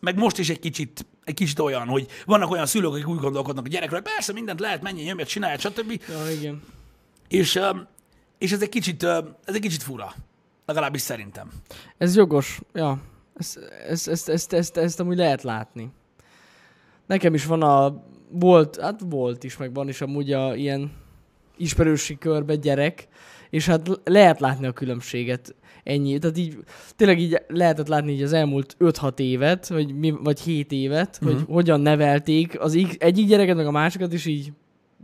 [0.00, 3.64] meg most is egy kicsit, egy kicsit olyan, hogy vannak olyan szülők, akik úgy gondolkodnak
[3.64, 6.02] a gyerekről, hogy persze mindent lehet, menjen, nyomjad, csinálja, stb.
[6.08, 6.62] Ja, igen.
[7.28, 7.60] És,
[8.38, 10.14] és ez egy kicsit, ez egy kicsit fura.
[10.70, 11.50] Legalábbis szerintem.
[11.98, 12.60] Ez jogos.
[12.72, 13.00] Ja.
[13.34, 15.90] Ezt, ezt, ezt, ezt, ezt, ezt amúgy lehet látni.
[17.06, 18.02] Nekem is van a...
[18.28, 20.92] Volt, hát volt is, meg van is amúgy a ilyen
[21.56, 23.08] ismerősi körbe gyerek,
[23.50, 25.54] és hát lehet látni a különbséget.
[25.84, 26.18] Ennyi.
[26.18, 26.58] Tehát így,
[26.96, 31.36] tényleg így lehetett látni így az elmúlt 5-6 évet, vagy, mi, vagy 7 évet, uh-huh.
[31.36, 34.52] hogy hogyan nevelték az egyik gyereket, meg a másikat, és így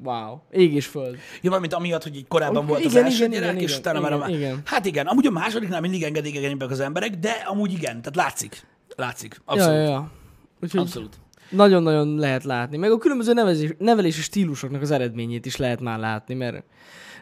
[0.02, 1.14] wow, ég és föld.
[1.42, 3.68] Ja, valamint amiatt, hogy így korábban Ok, volt az igen, első igen, gyerek, igen, és
[3.70, 4.60] igen, utána már a igen.
[4.64, 8.66] Hát igen, amúgy a másodiknál mindig engedékenyebbek az emberek, de amúgy igen, tehát látszik.
[8.96, 9.40] Látszik.
[9.44, 9.74] Abszolút.
[9.74, 10.10] Ja, ja, ja.
[10.62, 11.18] Úgyhogy Abszolút.
[11.50, 12.76] nagyon-nagyon lehet látni.
[12.76, 16.64] Meg a különböző nevezés, nevelési stílusoknak az eredményét is lehet már látni, mert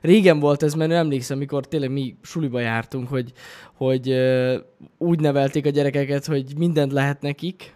[0.01, 3.33] régen volt ez, mert emlékszem, amikor tényleg mi suliba jártunk, hogy,
[3.75, 4.57] hogy ö,
[4.99, 7.75] úgy nevelték a gyerekeket, hogy mindent lehet nekik.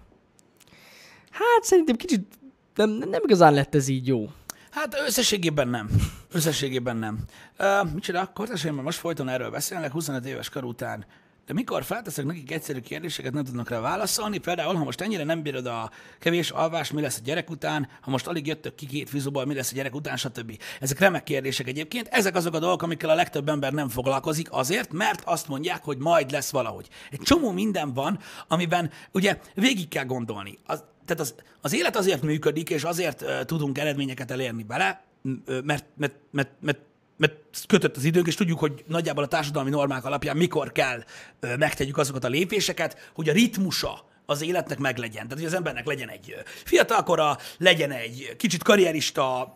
[1.30, 2.26] Hát szerintem kicsit
[2.74, 4.28] nem, nem igazán lett ez így jó.
[4.70, 5.88] Hát összességében nem.
[6.32, 7.18] Összességében nem.
[7.58, 11.06] Uh, micsoda, kortársaimmal most folyton erről beszélnek 25 éves kor után.
[11.48, 14.38] De mikor felteszek nekik egyszerű kérdéseket, nem tudnak rá válaszolni.
[14.38, 18.10] Például, ha most ennyire nem bírod a kevés alvás, mi lesz a gyerek után, ha
[18.10, 20.58] most alig jöttök ki két fizuból, mi lesz a gyerek után, stb.
[20.80, 22.06] Ezek remek kérdések egyébként.
[22.06, 25.98] Ezek azok a dolgok, amikkel a legtöbb ember nem foglalkozik azért, mert azt mondják, hogy
[25.98, 26.88] majd lesz valahogy.
[27.10, 30.58] Egy csomó minden van, amiben ugye végig kell gondolni.
[30.66, 35.04] Az, tehát az, az élet azért működik, és azért uh, tudunk eredményeket elérni bele,
[35.46, 36.78] mert, mert, mert, mert
[37.18, 37.34] mert
[37.66, 41.04] kötött az időnk, és tudjuk, hogy nagyjából a társadalmi normák alapján mikor kell
[41.40, 45.22] megtegyük azokat a lépéseket, hogy a ritmusa az életnek meglegyen.
[45.22, 49.52] Tehát, hogy az embernek legyen egy fiatalkora, legyen egy kicsit karrierista,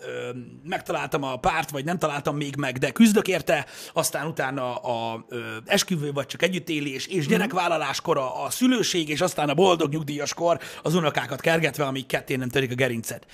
[0.64, 5.26] megtaláltam a párt, vagy nem találtam még meg, de küzdök érte, aztán utána a
[5.64, 10.94] esküvő, vagy csak együttélés, és gyerekvállaláskora, a szülőség, és aztán a boldog nyugdíjas kor, az
[10.94, 13.26] unokákat kergetve, amíg ketté nem törik a gerincet.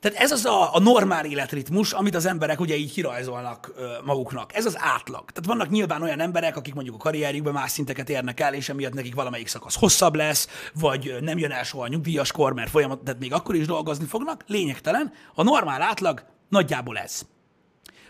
[0.00, 4.54] Tehát ez az a, a normál életritmus, amit az emberek ugye így kirajzolnak ö, maguknak.
[4.54, 5.30] Ez az átlag.
[5.30, 8.94] Tehát vannak nyilván olyan emberek, akik mondjuk a karrierjükben más szinteket érnek el, és emiatt
[8.94, 12.98] nekik valamelyik szakasz hosszabb lesz, vagy nem jön el soha a nyugdíjas kor, mert folyamat,
[12.98, 14.44] tehát még akkor is dolgozni fognak.
[14.46, 15.12] Lényegtelen.
[15.34, 17.22] A normál átlag nagyjából ez.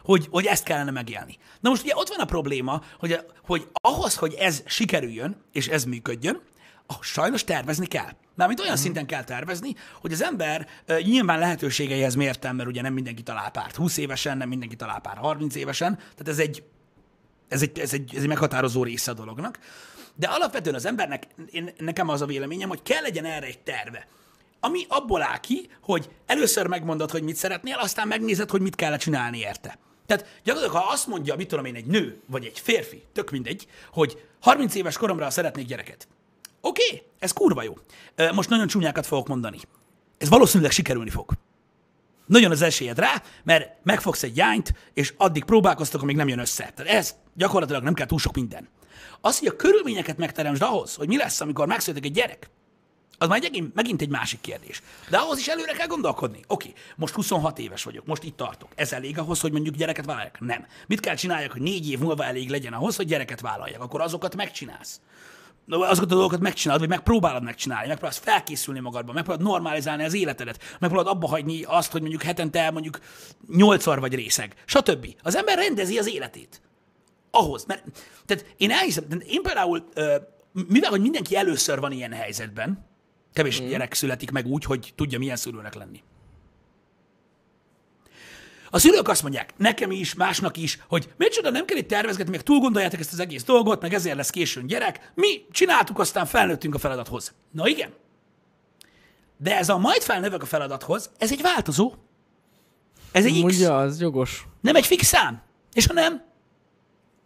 [0.03, 1.39] hogy, hogy ezt kellene megélni.
[1.61, 5.85] Na most ugye ott van a probléma, hogy, hogy ahhoz, hogy ez sikerüljön, és ez
[5.85, 6.41] működjön,
[6.87, 8.11] ahhoz sajnos tervezni kell.
[8.35, 12.93] Mármint olyan szinten kell tervezni, hogy az ember uh, nyilván lehetőségeihez mértem, mert ugye nem
[12.93, 16.63] mindenki talál párt 20 évesen, nem mindenki talál párt 30 évesen, tehát ez egy,
[17.49, 19.59] ez egy, ez egy, ez egy meghatározó része a dolognak.
[20.15, 24.07] De alapvetően az embernek, én, nekem az a véleményem, hogy kell legyen erre egy terve.
[24.61, 28.97] Ami abból áll ki, hogy először megmondod, hogy mit szeretnél, aztán megnézed, hogy mit kell
[28.97, 29.79] csinálni érte.
[30.07, 33.67] Tehát gyakorlatilag, ha azt mondja, mit tudom én, egy nő, vagy egy férfi, tök mindegy,
[33.93, 36.09] hogy 30 éves koromra szeretnék gyereket.
[36.67, 37.75] Oké, okay, ez kurva jó.
[38.33, 39.59] Most nagyon csúnyákat fogok mondani.
[40.19, 41.33] Ez valószínűleg sikerülni fog.
[42.27, 46.73] Nagyon az esélyed rá, mert megfogsz egy jányt, és addig próbálkoztok, amíg nem jön össze.
[46.75, 48.69] Tehát ez gyakorlatilag nem kell túl sok minden.
[49.21, 52.51] Az, hogy a körülményeket megteremtsd ahhoz, hogy mi lesz, amikor megszületik egy gyerek,
[53.19, 54.83] az már egy, megint egy másik kérdés.
[55.11, 56.41] De ahhoz is előre kell gondolkodni.
[56.47, 58.69] Oké, most 26 éves vagyok, most itt tartok.
[58.75, 60.41] Ez elég ahhoz, hogy mondjuk gyereket vállaljak?
[60.41, 60.67] Nem.
[60.87, 63.83] Mit kell csináljak, hogy négy év múlva elég legyen ahhoz, hogy gyereket vállaljak?
[63.83, 65.01] Akkor azokat megcsinálsz
[65.69, 71.17] azokat a dolgokat megcsinálod, vagy megpróbálod megcsinálni, megpróbálsz felkészülni magadban, megpróbálod normalizálni az életedet, megpróbálod
[71.17, 72.99] abba hagyni azt, hogy mondjuk hetente mondjuk
[73.49, 75.07] nyolcszor vagy részeg, stb.
[75.23, 76.61] Az ember rendezi az életét.
[77.31, 77.85] Ahhoz, mert
[78.27, 79.89] tehát én elhiszem, én például,
[80.69, 82.87] mivel hogy mindenki először van ilyen helyzetben,
[83.33, 83.67] kevés mm.
[83.67, 86.03] gyerek születik meg úgy, hogy tudja milyen szülőnek lenni.
[88.77, 92.43] A szülők azt mondják, nekem is, másnak is, hogy micsoda, nem kell itt tervezgetni, meg
[92.43, 95.13] túl gondoljátok ezt az egész dolgot, meg ezért lesz későn gyerek.
[95.15, 97.35] Mi csináltuk, aztán felnőttünk a feladathoz.
[97.53, 97.91] Na igen.
[99.37, 101.93] De ez a majd felnövök a feladathoz, ez egy változó.
[103.13, 103.57] Ez egy X.
[103.57, 104.47] Ugye, az jogos.
[104.61, 105.43] Nem egy fix szám.
[105.73, 106.25] És ha nem,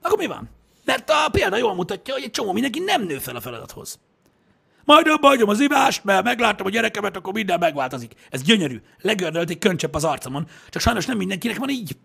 [0.02, 0.50] akkor mi van?
[0.84, 3.98] Mert a példa jól mutatja, hogy egy csomó mindenki nem nő fel a feladathoz.
[4.90, 8.12] Majd abba hagyom az ivást, mert megláttam a gyerekemet, akkor minden megváltozik.
[8.30, 8.80] Ez gyönyörű.
[9.00, 10.46] Legördölt egy köncsepp az arcomon.
[10.68, 11.96] Csak sajnos nem mindenkinek van így.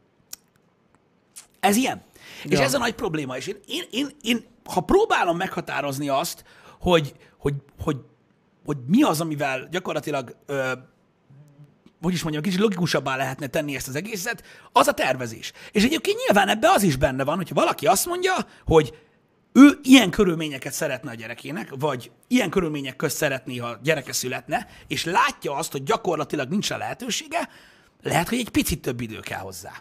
[1.59, 2.03] Ez ilyen.
[2.43, 2.51] Ja.
[2.51, 3.37] És ez a nagy probléma.
[3.37, 6.43] És én, én, én, én, ha próbálom meghatározni azt,
[6.79, 7.97] hogy, hogy, hogy,
[8.65, 10.71] hogy mi az, amivel gyakorlatilag ö,
[12.01, 15.51] hogy is mondjam, kicsit logikusabbá lehetne tenni ezt az egészet, az a tervezés.
[15.71, 18.33] És egyébként nyilván ebbe az is benne van, hogyha valaki azt mondja,
[18.65, 18.93] hogy
[19.57, 25.03] ő ilyen körülményeket szeretne a gyerekének, vagy ilyen körülmények közt szeretné, ha gyereke születne, és
[25.03, 27.49] látja azt, hogy gyakorlatilag nincs a lehetősége,
[28.01, 29.71] lehet, hogy egy picit több idő kell hozzá.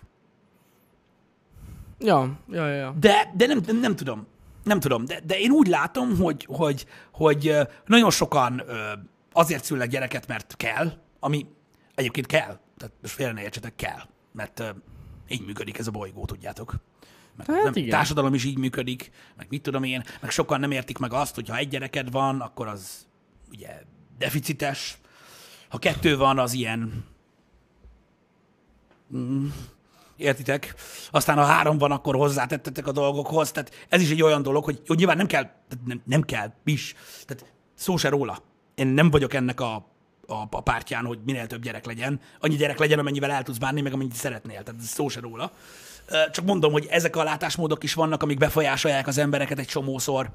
[1.99, 2.95] Ja, ja, ja.
[3.01, 4.27] De, de nem, nem, nem tudom.
[4.65, 7.57] Nem tudom, de, de én úgy látom, hogy, hogy, hogy
[7.87, 8.63] nagyon sokan
[9.33, 11.47] azért szülnek gyereket, mert kell, ami
[11.95, 12.59] egyébként kell.
[12.77, 14.01] Tehát most félre ne értsetek, kell.
[14.33, 14.75] Mert
[15.29, 16.75] így működik ez a bolygó, tudjátok
[17.37, 17.91] meg hát nem, igen.
[17.91, 21.49] társadalom is így működik, meg mit tudom én, meg sokan nem értik meg azt, hogy
[21.49, 23.07] ha egy gyereked van, akkor az
[23.51, 23.83] ugye
[24.19, 24.99] deficites,
[25.69, 27.05] ha kettő van, az ilyen
[29.17, 29.47] mm,
[30.17, 30.75] értitek?
[31.11, 33.51] Aztán ha három van, akkor hozzátettetek a dolgokhoz.
[33.51, 35.51] Tehát ez is egy olyan dolog, hogy, hogy nyilván nem kell,
[35.85, 36.95] nem, nem kell is.
[37.27, 38.39] Tehát szó se róla.
[38.75, 39.75] Én nem vagyok ennek a,
[40.27, 42.21] a, a pártján, hogy minél több gyerek legyen.
[42.41, 44.63] Annyi gyerek legyen, amennyivel el tudsz bánni, meg amennyit szeretnél.
[44.63, 45.53] Tehát szó se róla.
[46.33, 50.31] Csak mondom, hogy ezek a látásmódok is vannak, amik befolyásolják az embereket egy csomószor.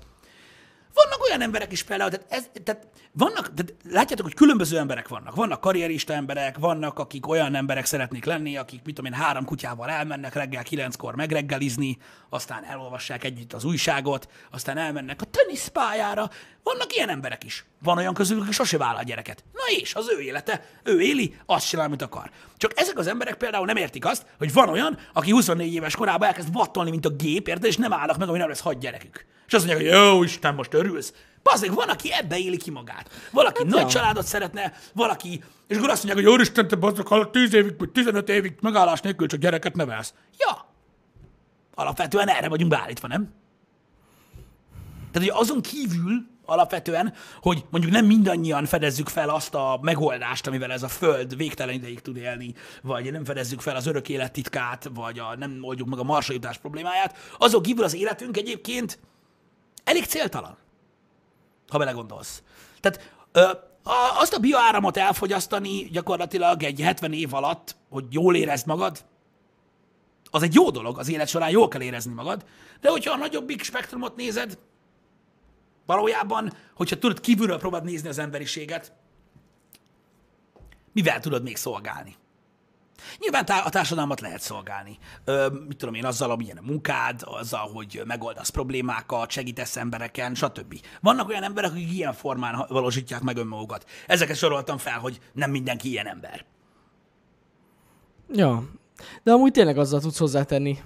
[0.93, 5.35] Vannak olyan emberek is például, tehát, ez, tehát vannak, tehát látjátok, hogy különböző emberek vannak.
[5.35, 9.89] Vannak karrierista emberek, vannak, akik olyan emberek szeretnék lenni, akik, mit tudom én, három kutyával
[9.89, 11.97] elmennek reggel kilenckor megreggelizni,
[12.29, 16.29] aztán elolvassák együtt az újságot, aztán elmennek a teniszpályára.
[16.63, 17.65] Vannak ilyen emberek is.
[17.83, 19.43] Van olyan közülük, aki sose vállal gyereket.
[19.53, 22.31] Na és, az ő élete, ő éli, azt csinál, amit akar.
[22.57, 26.27] Csak ezek az emberek például nem értik azt, hogy van olyan, aki 24 éves korában
[26.27, 29.25] elkezd vattolni, mint a gép, érte, és nem állnak meg, ami nem lesz hagy gyerekük.
[29.49, 31.13] És azt mondják, hogy jó Isten, most örülsz.
[31.43, 33.09] Bazdmeg, van, aki ebbe éli ki magát.
[33.31, 33.87] Valaki hát nagy jó.
[33.87, 37.89] családot szeretne, valaki, és akkor azt mondják, hogy úristen, te bazdmeg, ha 10 évig, vagy
[37.89, 40.13] 15 évig megállás nélkül csak gyereket nevelsz.
[40.37, 40.65] Ja.
[41.75, 43.33] Alapvetően erre vagyunk beállítva, nem?
[45.11, 50.71] Tehát, hogy azon kívül alapvetően, hogy mondjuk nem mindannyian fedezzük fel azt a megoldást, amivel
[50.71, 54.89] ez a Föld végtelen ideig tud élni, vagy nem fedezzük fel az örök élet titkát,
[54.93, 58.99] vagy a, nem oldjuk meg a marsajutás problémáját, azon kívül az életünk egyébként
[59.89, 60.57] elég céltalan,
[61.67, 62.43] ha belegondolsz.
[62.79, 63.49] Tehát ö,
[64.19, 69.05] azt a bioáramot elfogyasztani gyakorlatilag egy 70 év alatt, hogy jól érezd magad,
[70.31, 72.45] az egy jó dolog, az élet során jól kell érezni magad,
[72.81, 74.57] de hogyha a nagyobbik spektrumot nézed,
[75.85, 78.93] Valójában, hogyha tudod kívülről próbáld nézni az emberiséget,
[80.91, 82.15] mivel tudod még szolgálni?
[83.17, 84.97] Nyilván a társadalmat lehet szolgálni.
[85.25, 90.79] Ö, mit tudom én, azzal, amilyen a munkád, azzal, hogy megoldasz problémákat, segítesz embereken, stb.
[91.01, 93.85] Vannak olyan emberek, akik ilyen formán valósítják meg önmagukat.
[94.07, 96.45] Ezeket soroltam fel, hogy nem mindenki ilyen ember.
[98.31, 98.63] Ja,
[99.23, 100.79] De amúgy tényleg azzal tudsz hozzátenni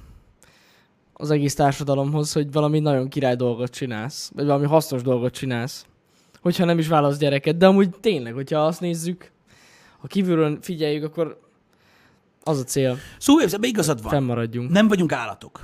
[1.14, 5.86] az egész társadalomhoz, hogy valami nagyon király dolgot csinálsz, vagy valami hasznos dolgot csinálsz,
[6.42, 7.58] hogyha nem is válasz gyereket.
[7.58, 9.32] De amúgy tényleg, hogyha azt nézzük,
[10.00, 11.40] ha kívülről figyeljük, akkor
[12.44, 14.12] az a cél, Szóval ebben igazad van.
[14.12, 14.70] fennmaradjunk.
[14.72, 15.62] Nem vagyunk állatok.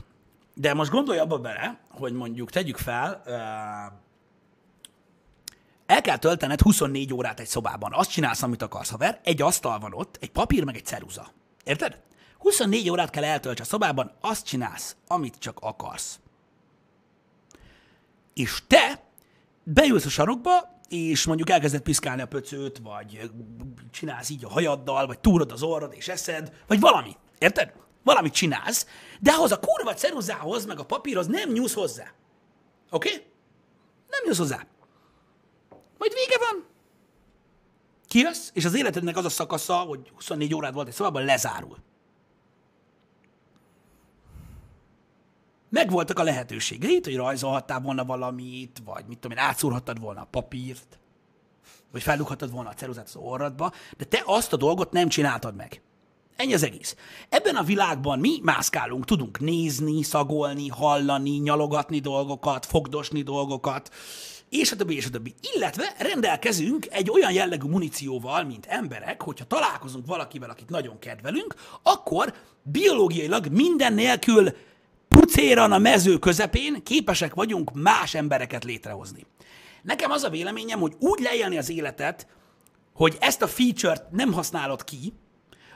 [0.53, 3.33] De most gondolj abba bele, hogy mondjuk tegyük fel, uh,
[5.85, 7.93] el kell töltened 24 órát egy szobában.
[7.93, 9.19] Azt csinálsz, amit akarsz, haver.
[9.23, 11.27] Egy asztal van ott, egy papír, meg egy ceruza.
[11.63, 12.01] Érted?
[12.37, 16.19] 24 órát kell eltölts a szobában, azt csinálsz, amit csak akarsz.
[18.33, 19.03] És te
[19.63, 23.31] beülsz a sarokba, és mondjuk elkezded piszkálni a pöcőt, vagy
[23.91, 27.15] csinálsz így a hajaddal, vagy túrod az orrod és eszed, vagy valami.
[27.37, 27.73] Érted?
[28.03, 28.85] Valamit csinálsz,
[29.19, 32.13] de ahhoz a kurva ceruzához, meg a papírhoz nem nyúlsz hozzá.
[32.89, 33.09] Oké?
[33.09, 33.25] Okay?
[34.09, 34.65] Nem nyúlsz hozzá.
[35.97, 36.65] Majd vége van.
[38.07, 41.77] Kijössz, és az életednek az a szakasza, hogy 24 órád volt egy szobában, lezárul.
[45.69, 50.99] Megvoltak a lehetőségeid, hogy rajzolhattál volna valamit, vagy mit tudom én, átszúrhattad volna a papírt,
[51.91, 55.81] vagy fellughattad volna a ceruzát az orradba, de te azt a dolgot nem csináltad meg.
[56.35, 56.95] Ennyi az egész.
[57.29, 63.89] Ebben a világban mi mászkálunk, tudunk nézni, szagolni, hallani, nyalogatni dolgokat, fogdosni dolgokat,
[64.49, 65.33] és a többi, és a többi.
[65.55, 72.33] Illetve rendelkezünk egy olyan jellegű munícióval, mint emberek, hogyha találkozunk valakivel, akit nagyon kedvelünk, akkor
[72.63, 74.49] biológiailag minden nélkül
[75.09, 79.25] pucéran a mező közepén képesek vagyunk más embereket létrehozni.
[79.81, 82.27] Nekem az a véleményem, hogy úgy leélni az életet,
[82.93, 85.13] hogy ezt a feature-t nem használod ki,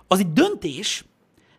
[0.08, 1.06] az egy döntés,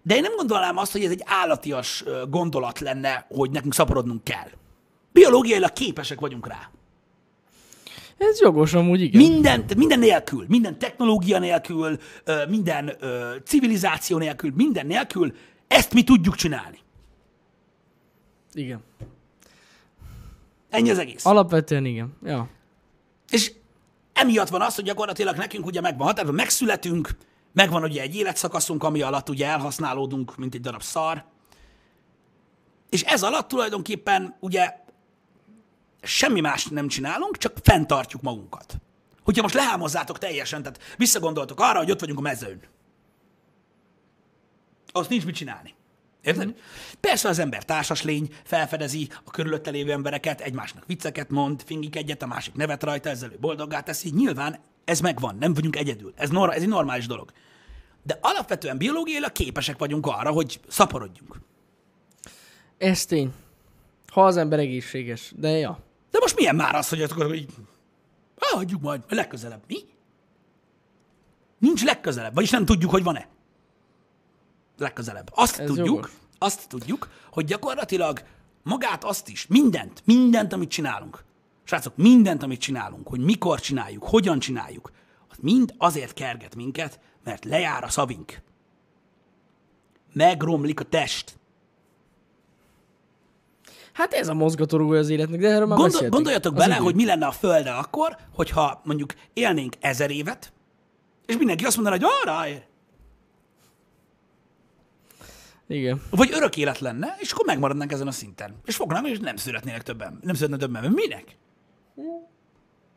[0.02, 4.48] de én nem gondolnám azt, hogy ez egy állatias gondolat lenne, hogy nekünk szaporodnunk kell.
[5.12, 6.70] Biológiailag képesek vagyunk rá.
[8.18, 9.20] Ez jogos amúgy, igen.
[9.22, 11.98] Minden, minden nélkül, minden technológia nélkül,
[12.48, 12.96] minden
[13.44, 15.34] civilizáció nélkül, minden nélkül,
[15.68, 16.78] ezt mi tudjuk csinálni.
[18.54, 18.82] Igen.
[20.70, 21.24] Ennyi az egész.
[21.26, 22.16] Alapvetően igen.
[22.22, 22.48] Ja.
[23.30, 23.52] És
[24.12, 27.10] emiatt van az, hogy gyakorlatilag nekünk ugye megvan határozva, megszületünk,
[27.52, 31.24] megvan ugye egy életszakaszunk, ami alatt ugye elhasználódunk, mint egy darab szar,
[32.90, 34.76] és ez alatt tulajdonképpen ugye
[36.02, 38.76] semmi más nem csinálunk, csak fenntartjuk magunkat.
[39.22, 42.60] Hogyha most lehámozzátok teljesen, tehát visszagondoltok arra, hogy ott vagyunk a mezőn.
[44.92, 45.74] Azt nincs mit csinálni.
[46.24, 46.46] Érted?
[46.46, 46.50] Mm.
[47.00, 52.22] Persze az ember társas lény, felfedezi a körülötte lévő embereket, egymásnak vicceket mond, fingik egyet,
[52.22, 54.10] a másik nevet rajta, ezzel ő boldoggá teszi.
[54.10, 56.12] Nyilván ez megvan, nem vagyunk egyedül.
[56.16, 57.32] Ez, nor- ez egy normális dolog.
[58.02, 61.40] De alapvetően biológiailag képesek vagyunk arra, hogy szaporodjunk.
[62.78, 63.32] Ez tény.
[64.12, 65.32] Ha az ember egészséges.
[65.37, 65.78] De ja.
[66.10, 67.46] De most milyen már az, hogy akkor hogy
[68.38, 69.62] ah, hagyjuk majd, legközelebb.
[69.66, 69.76] Mi?
[71.58, 73.28] Nincs legközelebb, vagyis nem tudjuk, hogy van-e.
[74.78, 75.30] Legközelebb.
[75.34, 76.10] Azt Ez tudjuk, jogos.
[76.38, 78.22] azt tudjuk, hogy gyakorlatilag
[78.62, 81.24] magát azt is, mindent, mindent, amit csinálunk,
[81.64, 84.90] srácok, mindent, amit csinálunk, hogy mikor csináljuk, hogyan csináljuk,
[85.30, 88.42] az mind azért kerget minket, mert lejár a szavink.
[90.12, 91.38] Megromlik a test.
[93.92, 96.84] Hát ez a mozgatórugója az életnek, de erről már Gondol, gondoljatok bele, idő.
[96.84, 100.52] hogy mi lenne a Földre akkor, hogyha mondjuk élnénk ezer évet,
[101.26, 102.64] és mindenki azt mondaná, hogy arra ér.
[105.66, 106.03] Igen.
[106.11, 108.55] Vagy örök élet lenne, és akkor megmaradnánk ezen a szinten.
[108.64, 110.18] És fognánk, és nem születnének többen.
[110.22, 110.92] Nem születne többen.
[110.92, 111.37] Minek?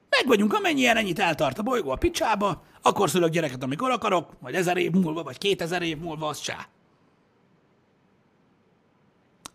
[0.10, 4.56] Meg vagyunk, amennyien ennyit eltart a bolygó a picsába, akkor szülök gyereket, amikor akarok, vagy
[4.56, 6.68] ezer év múlva, vagy kétezer év múlva, az csá.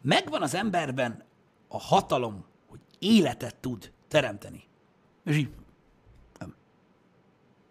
[0.01, 1.25] Megvan az emberben
[1.69, 4.65] a hatalom, hogy életet tud teremteni.
[5.25, 5.49] És így,
[6.39, 6.55] nem.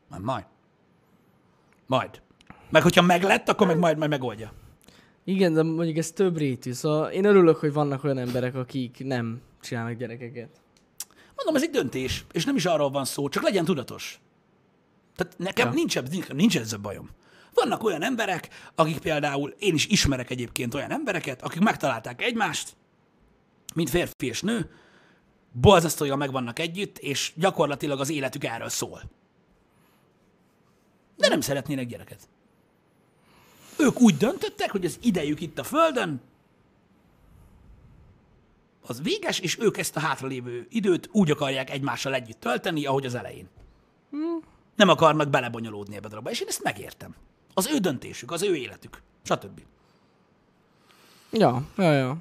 [0.09, 0.45] Nem, majd.
[1.85, 2.21] Majd.
[2.69, 4.51] Meg hogyha meglett, akkor meg majd, majd megoldja.
[5.23, 6.71] Igen, de mondjuk ez több rétű.
[6.71, 10.49] Szóval én örülök, hogy vannak olyan emberek, akik nem csinálnak gyerekeket.
[11.35, 14.19] Mondom, ez egy döntés, és nem is arról van szó, csak legyen tudatos.
[15.15, 15.73] Tehát nekem Ja.
[15.73, 17.09] nincs, nincs, nincs ezzel bajom.
[17.53, 22.75] Vannak olyan emberek, akik például, én is ismerek egyébként olyan embereket, akik megtalálták egymást,
[23.75, 24.69] mint férfi és nő,
[25.51, 29.01] borzasztóan meg vannak együtt, és gyakorlatilag az életük erről szól.
[31.17, 32.29] De nem szeretnének gyereket.
[33.81, 36.21] Ők úgy döntöttek, hogy az idejük itt a Földön,
[38.85, 43.15] az véges, és ők ezt a hátralévő időt úgy akarják egymással együtt tölteni, ahogy az
[43.15, 43.49] elején.
[44.75, 47.15] Nem akarnak belebonyolódni ebbe a dologba, és én ezt megértem.
[47.53, 49.61] Az ő döntésük, az ő életük, stb.
[51.31, 52.17] Ja, ja, ja.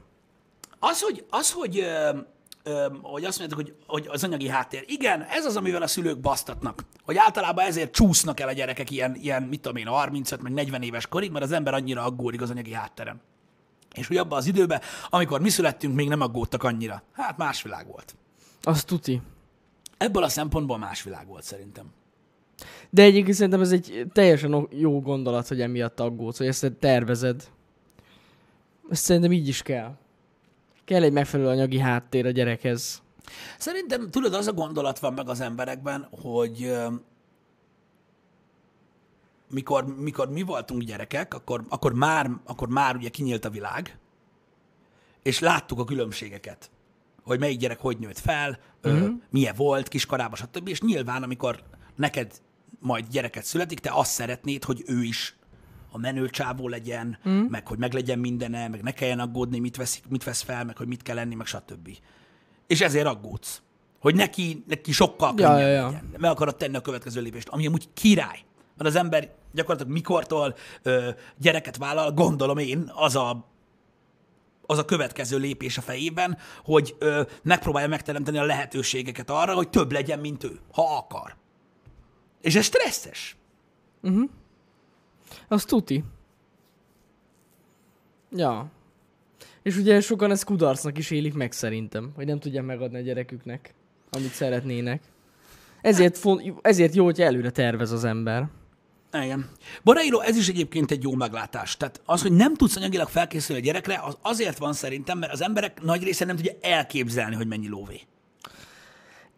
[0.79, 1.87] Az, hogy, az, hogy
[2.63, 4.85] öm, hogy azt mondjátok, hogy, hogy az anyagi háttér.
[4.87, 6.85] Igen, ez az, amivel a szülők basztatnak.
[7.05, 10.83] Hogy általában ezért csúsznak el a gyerekek ilyen, ilyen mit tudom én, 35 meg 40
[10.83, 13.21] éves korig, mert az ember annyira aggódik az anyagi hátteren.
[13.95, 14.81] És hogy abban az időben,
[15.11, 17.03] amikor mi születtünk, még nem aggódtak annyira.
[17.13, 18.17] Hát más világ volt.
[18.63, 19.21] Az tuti.
[19.99, 21.93] Ebből a szempontból más világ volt szerintem.
[22.91, 27.49] De egyébként szerintem ez egy teljesen jó gondolat, hogy emiatt aggódsz, hogy ezt tervezed.
[28.91, 29.97] Ezt szerintem így is kell.
[30.91, 33.03] Kell egy megfelelő anyagi háttér a gyerekhez.
[33.59, 36.73] Szerintem, tudod, az a gondolat van meg az emberekben, hogy
[39.51, 43.99] mikor, mikor mi voltunk gyerekek, akkor, akkor, már, akkor már ugye kinyílt a világ,
[45.23, 46.71] és láttuk a különbségeket.
[47.23, 50.69] Hogy melyik gyerek hogy nőtt fel, ö, milyen volt kiskorában, stb.
[50.69, 51.63] És nyilván, amikor
[51.97, 52.33] neked
[52.79, 55.37] majd gyereket születik, te azt szeretnéd, hogy ő is
[55.91, 57.41] a menő csávó legyen, mm.
[57.41, 60.87] meg hogy meglegyen mindene, meg ne kelljen aggódni, mit, veszik, mit vesz fel, meg hogy
[60.87, 61.89] mit kell lenni, meg stb.
[62.67, 63.63] És ezért aggódsz.
[64.01, 65.85] Hogy neki, neki sokkal Ja, könnyebb ja, ja.
[65.85, 66.11] legyen.
[66.19, 68.39] Meg akarod tenni a következő lépést, ami amúgy király.
[68.77, 73.49] Mert az ember gyakorlatilag mikortól ö, gyereket vállal, gondolom én, az a
[74.67, 79.93] az a következő lépés a fejében, hogy ö, megpróbálja megteremteni a lehetőségeket arra, hogy több
[79.93, 81.37] legyen, mint ő, ha akar.
[82.41, 83.37] És ez stresszes.
[85.49, 86.05] Az tuti.
[88.33, 88.71] Ja.
[89.63, 93.75] És ugye sokan ezt kudarcnak is élik meg szerintem, hogy nem tudják megadni a gyereküknek,
[94.11, 95.03] amit szeretnének.
[95.83, 98.49] Ezért, font, ezért jó, hogyha előre tervez az ember.
[99.13, 99.49] Igen.
[99.83, 101.77] Borairo, ez is egyébként egy jó meglátás.
[101.77, 105.43] Tehát az, hogy nem tudsz anyagilag felkészülni a gyerekre, az azért van szerintem, mert az
[105.43, 108.01] emberek nagy része nem tudja elképzelni, hogy mennyi lóvé.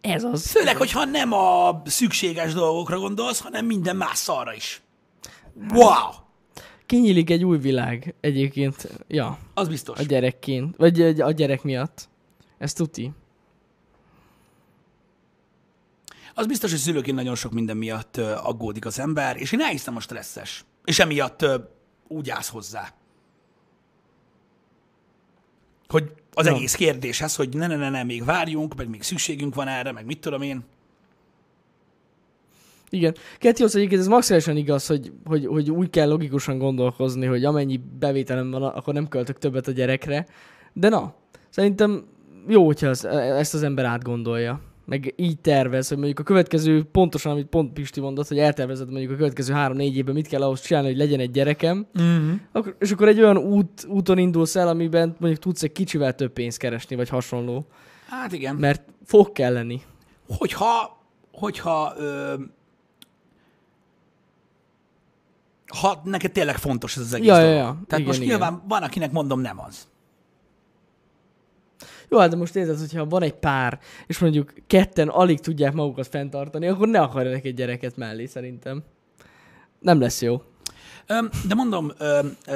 [0.01, 0.51] Ez az.
[0.51, 4.82] Főleg, hogyha nem a szükséges dolgokra gondolsz, hanem minden más szarra is.
[5.70, 6.11] Wow!
[6.86, 9.98] Kinyílik egy új világ egyébként, ja, Az biztos.
[9.98, 12.09] a gyerekként, vagy a gyerek miatt.
[12.59, 13.11] Ez tuti.
[16.34, 20.00] Az biztos, hogy szülőként nagyon sok minden miatt aggódik az ember, és én elhiszem a
[20.00, 20.64] stresszes.
[20.84, 21.46] És emiatt
[22.09, 22.92] úgy állsz hozzá.
[25.88, 26.55] Hogy az Ja.
[26.55, 30.05] egész kérdéshez, hogy ne, ne, ne, ne, még várjunk, meg még szükségünk van erre, meg
[30.05, 30.64] mit tudom én.
[32.93, 33.14] Igen.
[33.38, 38.51] Ketios egyébként ez maximálisan igaz, hogy, hogy, hogy úgy kell logikusan gondolkozni, hogy amennyi bevételem
[38.51, 40.26] van, akkor nem költök többet a gyerekre.
[40.72, 41.14] De na,
[41.51, 42.05] szerintem
[42.49, 44.61] jó, hogyha ez, ezt az ember átgondolja.
[44.84, 49.12] Meg így tervez, hogy mondjuk a következő, pontosan, amit pont Pisti mondott, hogy eltervezed mondjuk
[49.12, 52.32] a következő három-négy évben mit kell ahhoz csinálni, hogy legyen egy gyerekem, Mm-hmm.
[52.53, 56.32] akkor, és akkor egy olyan út, úton indulsz el, amiben mondjuk tudsz egy kicsivel több
[56.32, 57.66] pénzt keresni, vagy hasonló.
[58.09, 58.57] Hát igen.
[58.57, 59.82] Mert fog kelleni.
[60.38, 61.01] hogyha,
[61.32, 62.34] hogyha ö,
[65.80, 67.56] ha neked tényleg fontos ez az egész Ja, ja, dolog.
[67.58, 67.64] ja.
[67.64, 68.28] Tehát Igen, most igen.
[68.30, 69.86] nyilván van, akinek mondom nem az.
[72.08, 76.06] Jó, hát de most érted, hogyha van egy pár, és mondjuk ketten alig tudják magukat
[76.06, 78.82] fenntartani, akkor ne akarjanak egy gyereket mellé, szerintem.
[79.78, 80.42] Nem lesz jó.
[81.48, 81.92] De mondom,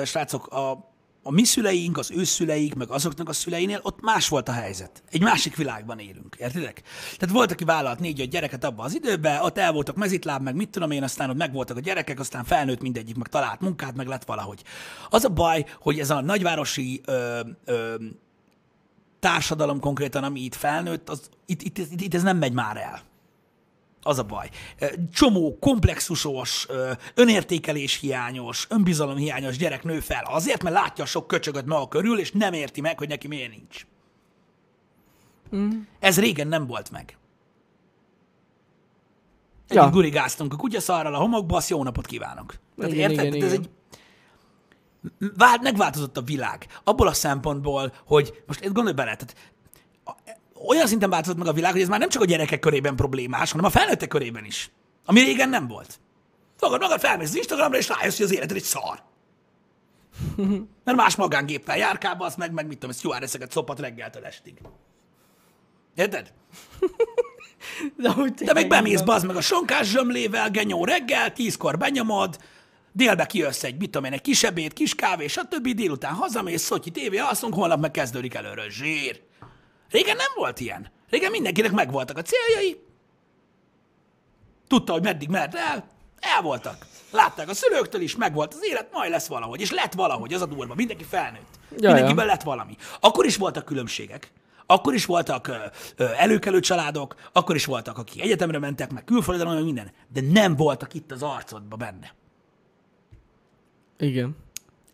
[0.04, 0.86] srácok, a,
[1.26, 5.02] a mi szüleink, az ő szüleik, meg azoknak a szüleinél ott más volt a helyzet.
[5.10, 6.82] Egy másik világban élünk, értitek?
[7.18, 10.68] Tehát volt, aki vállalt négy-öt gyereket abban az időben, ott el voltak mezitláb, meg mit
[10.68, 14.24] tudom én, aztán ott megvoltak a gyerekek, aztán felnőtt mindegyik, meg talált munkát, meg lett
[14.24, 14.62] valahogy.
[15.10, 17.94] Az a baj, hogy ez a nagyvárosi ö, ö,
[19.20, 23.00] társadalom konkrétan, ami itt felnőtt, az, itt, itt, itt, itt ez nem megy már el.
[24.07, 24.48] Az a baj.
[25.12, 26.66] Csomó komplexusos,
[27.14, 30.24] önértékelés hiányos, önbizalom hiányos gyerek nő fel.
[30.24, 33.86] Azért, mert látja sok köcsögöt maga körül, és nem érti meg, hogy neki miért nincs.
[35.57, 35.70] Mm.
[35.98, 37.16] Ez régen nem volt meg.
[39.68, 39.90] Együtt Ja.
[39.90, 42.54] gurigáztunk a kutyaszarral a homokba, azt jó napot kívánok.
[42.76, 43.26] Tehát Igen, érted?
[43.26, 43.70] igen, Tehát ez igen.
[43.70, 43.74] egy
[45.36, 46.66] Vál, megváltozott a világ.
[46.84, 49.54] Abból a szempontból, hogy most ezt gondolj bele, tehát
[50.68, 53.50] olyan szinten változott meg a világ, hogy ez már nem csak a gyerekek körében problémás,
[53.50, 54.70] hanem a felnőttek körében is.
[55.04, 56.00] Ami régen nem volt.
[56.57, 59.02] Fogad magad, felmész az Instagramra, és rájössz, hogy az életed egy szar.
[60.84, 64.59] Mert más magángéppel járkálba, azt meg, meg mit tudom, stewardesseket szopat reggeltől estig.
[65.94, 66.32] Érted?
[67.96, 72.38] De, De még bemész bazd meg a sonkás zsömlével, genyó reggel, tízkor benyomod,
[72.92, 75.68] délbe kijössz egy, mit tudom én, egy kis ebéd, kis kávé, stb.
[75.68, 78.70] délután hazamész, szotyi tévé, alszunk, holnap meg kezdődik előről.
[78.70, 79.25] Zsír.
[79.91, 80.91] Régen nem volt ilyen.
[81.11, 82.84] Régen mindenkinek megvoltak a céljai.
[84.68, 85.89] Tudta, hogy meddig mert el,
[86.20, 86.87] el voltak.
[87.11, 89.61] Látták a szülőktől is, megvolt az élet, majd lesz valahogy.
[89.61, 90.74] És lett valahogy, az a durva.
[90.74, 91.59] Mindenki felnőtt.
[91.76, 92.76] Ja, Mindenkiben lett valami.
[93.01, 94.32] Akkor is voltak különbségek.
[94.66, 95.57] Akkor is voltak ö,
[95.97, 99.91] ö, előkelő családok, akkor is voltak, akik egyetemre mentek, meg külföldre, meg minden.
[100.09, 102.14] De nem voltak itt az arcodba benne.
[103.99, 104.37] Igen.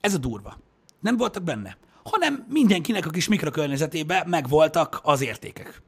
[0.01, 0.59] Ez a durva.
[1.01, 1.77] Nem voltak benne.
[2.05, 5.83] Hanem mindenkinek a kis mikrokörnyezetében megvoltak az értékek.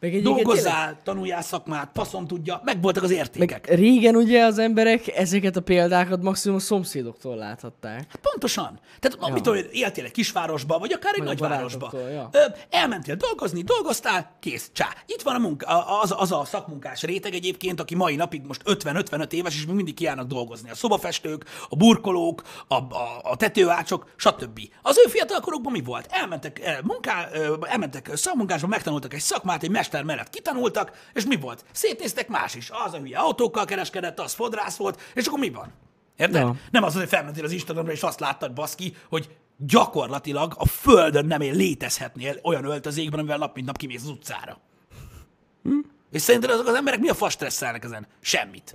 [0.00, 3.68] Meg egyébként Dolgozzál, tanuljál szakmát, faszom tudja, megvoltak az tényleg- értékek.
[3.68, 8.10] Meg régen ugye az emberek ezeket a példákat maximum a szomszédoktól láthatták.
[8.22, 8.80] Pontosan.
[9.00, 9.52] Tehát, ja.
[9.54, 11.90] én, éltél egy kisvárosba, vagy akár egy Meg nagyvárosba.
[12.12, 12.28] ja.
[12.32, 12.38] Ö,
[12.70, 14.88] elmentél dolgozni, dolgoztál, kész, csá.
[15.06, 19.32] Itt van a munka, az, az a szakmunkás réteg egyébként, aki mai napig most 50-55
[19.32, 20.70] éves, és még mindig kiállnak dolgozni.
[20.70, 24.60] A szobafestők, a burkolók, a, a, a tetőácsok, stb.
[24.82, 26.06] Az ő fiatalkorukban mi volt?
[26.10, 31.36] Elmentek eh, munká, ö, elmentek szakmunkásba, megtanultak egy szakmát, egy mester mellett kitanultak, és mi
[31.36, 31.64] volt?
[31.72, 32.70] Szétnéztek más is.
[32.84, 35.72] Az a hülye autókkal kereskedett, az fodrász volt, és akkor mi van?
[36.16, 36.40] Érted?
[36.40, 36.56] Ja.
[36.70, 41.40] Nem az, hogy felmentél az Instagramra, és azt láttad, baszki, hogy gyakorlatilag a földön nem
[41.40, 44.58] él létezhetnél olyan öltözékben, amivel nap mint nap kimész az utcára.
[45.62, 45.78] Hm?
[46.10, 48.06] És szerinted azok az emberek mi a fas stresszelnek ezen?
[48.20, 48.74] Semmit.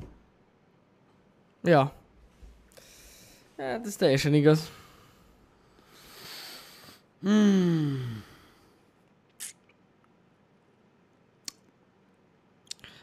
[1.64, 1.94] Ja.
[3.58, 4.72] Hát ez teljesen igaz.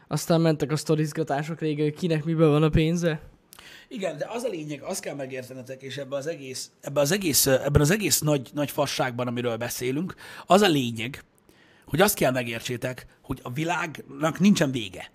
[0.09, 3.20] Aztán mentek a sztorizgatások régen, hogy kinek miben van a pénze.
[3.88, 7.46] Igen, de az a lényeg, azt kell megértenetek, és ebben az egész, ebben az egész,
[7.46, 10.14] ebben az egész nagy, nagy fasságban, amiről beszélünk,
[10.46, 11.24] az a lényeg,
[11.86, 15.11] hogy azt kell megértsétek, hogy a világnak nincsen vége.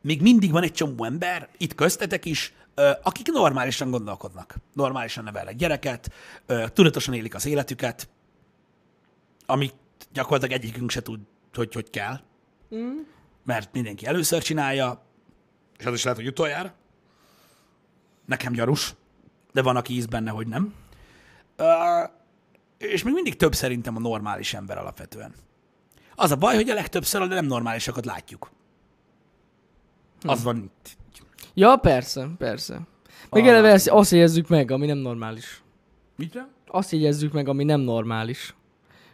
[0.00, 2.54] Még mindig van egy csomó ember, itt köztetek is,
[3.02, 4.54] akik normálisan gondolkodnak.
[4.72, 6.12] Normálisan nevelnek gyereket,
[6.72, 8.08] tudatosan élik az életüket,
[9.46, 9.74] amit
[10.12, 11.20] gyakorlatilag egyikünk se tud,
[11.54, 12.20] hogy hogy kell.
[12.74, 12.98] Mm.
[13.44, 15.02] Mert mindenki először csinálja,
[15.78, 16.74] és az is lehet, hogy utoljára.
[18.26, 18.94] Nekem gyarus,
[19.52, 20.74] de van, aki íz benne, hogy nem.
[21.56, 21.72] Ö,
[22.78, 25.34] és még mindig több szerintem a normális ember alapvetően.
[26.14, 28.50] Az a baj, hogy a legtöbbször a nem normálisakat látjuk.
[30.22, 30.96] Az van itt.
[31.54, 32.80] Ja, persze, persze.
[33.30, 35.62] Meg eleve ezt- azt jegyezzük meg, ami nem normális.
[36.16, 36.38] Mit?
[36.66, 38.54] Azt jegyezzük meg, ami nem normális.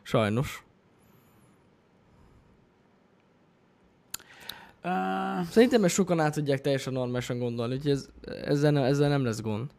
[0.02, 0.64] Sajnos.
[4.84, 8.08] Uh, Szerintem ezt sokan át tudják teljesen normálisan gondolni, úgyhogy ez,
[8.44, 9.70] ezzel, ne, ezzel nem lesz gond.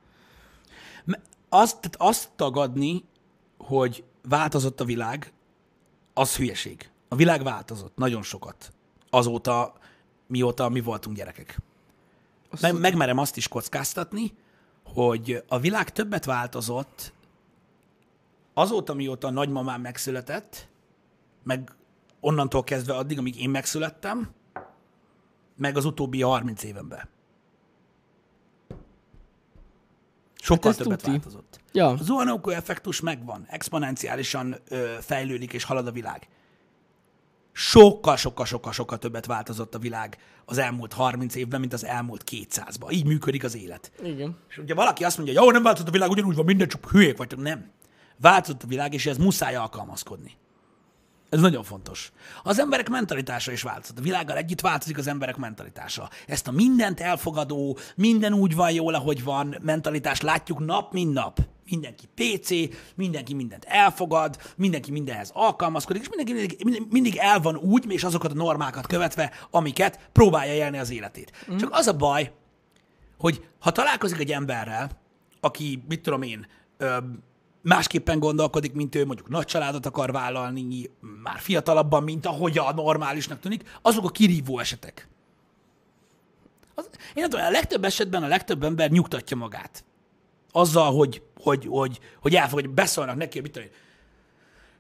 [1.49, 3.03] azt, tehát azt tagadni,
[3.57, 5.33] hogy változott a világ,
[6.13, 6.89] az hülyeség.
[7.07, 8.73] A világ változott nagyon sokat.
[9.09, 9.73] Azóta,
[10.27, 11.57] mióta mi voltunk gyerekek.
[12.49, 14.33] Azt Meg, megmerem azt is kockáztatni,
[14.85, 17.13] hogy a világ többet változott
[18.53, 20.67] azóta, mióta a nagymamám megszületett,
[21.43, 21.71] meg
[22.19, 24.29] onnantól kezdve addig, amíg én megszülettem,
[25.55, 27.09] meg az utóbbi 30 évenben.
[30.35, 31.09] Sokkal Hát többet tuti.
[31.11, 31.59] változott.
[31.71, 36.27] Ja, A zuhanókő effektus megvan, exponenciálisan ö, fejlődik és halad a világ.
[37.51, 42.23] Sokkal, sokkal, sokkal, sokkal többet változott a világ az elmúlt 30 évben, mint az elmúlt
[42.31, 42.91] 200-ban.
[42.91, 43.91] Így működik az élet.
[44.03, 44.37] igen.
[44.49, 46.89] És ugye valaki azt mondja, hogy jó, nem változott a világ, ugyanúgy van, minden csak
[46.89, 47.39] hülyék vagytok.
[47.41, 47.71] Nem.
[48.17, 50.37] Változott a világ, és ez muszáj alkalmazkodni.
[51.31, 52.11] Ez nagyon fontos.
[52.43, 53.99] Az emberek mentalitása is változott.
[53.99, 56.09] A világgal együtt változik az emberek mentalitása.
[56.27, 61.39] Ezt a mindent elfogadó, minden úgy van jól, ahogy van mentalitást látjuk nap, mint nap.
[61.69, 62.49] Mindenki PC,
[62.95, 68.31] mindenki mindent elfogad, mindenki mindenhez alkalmazkodik, és mindenki mindig, mindig- el van úgy, és azokat
[68.31, 71.31] a normákat követve, amiket próbálja élni az életét.
[71.51, 71.57] Mm.
[71.57, 72.31] Csak az a baj,
[73.17, 74.89] hogy ha találkozik egy emberrel,
[75.39, 76.97] aki, mit tudom én, ö,
[77.61, 80.89] másképpen gondolkodik, mint ő, mondjuk nagy családot akar vállalni,
[81.23, 85.07] már fiatalabban, mint ahogy a normálisnak tűnik, azok a kirívó esetek.
[86.75, 89.83] Az, én nem tudom, a legtöbb esetben a legtöbb ember nyugtatja magát.
[90.51, 93.73] Azzal, hogy, hogy, hogy, hogy elfogadja, hogy beszólnak neki, hogy mit tudom én,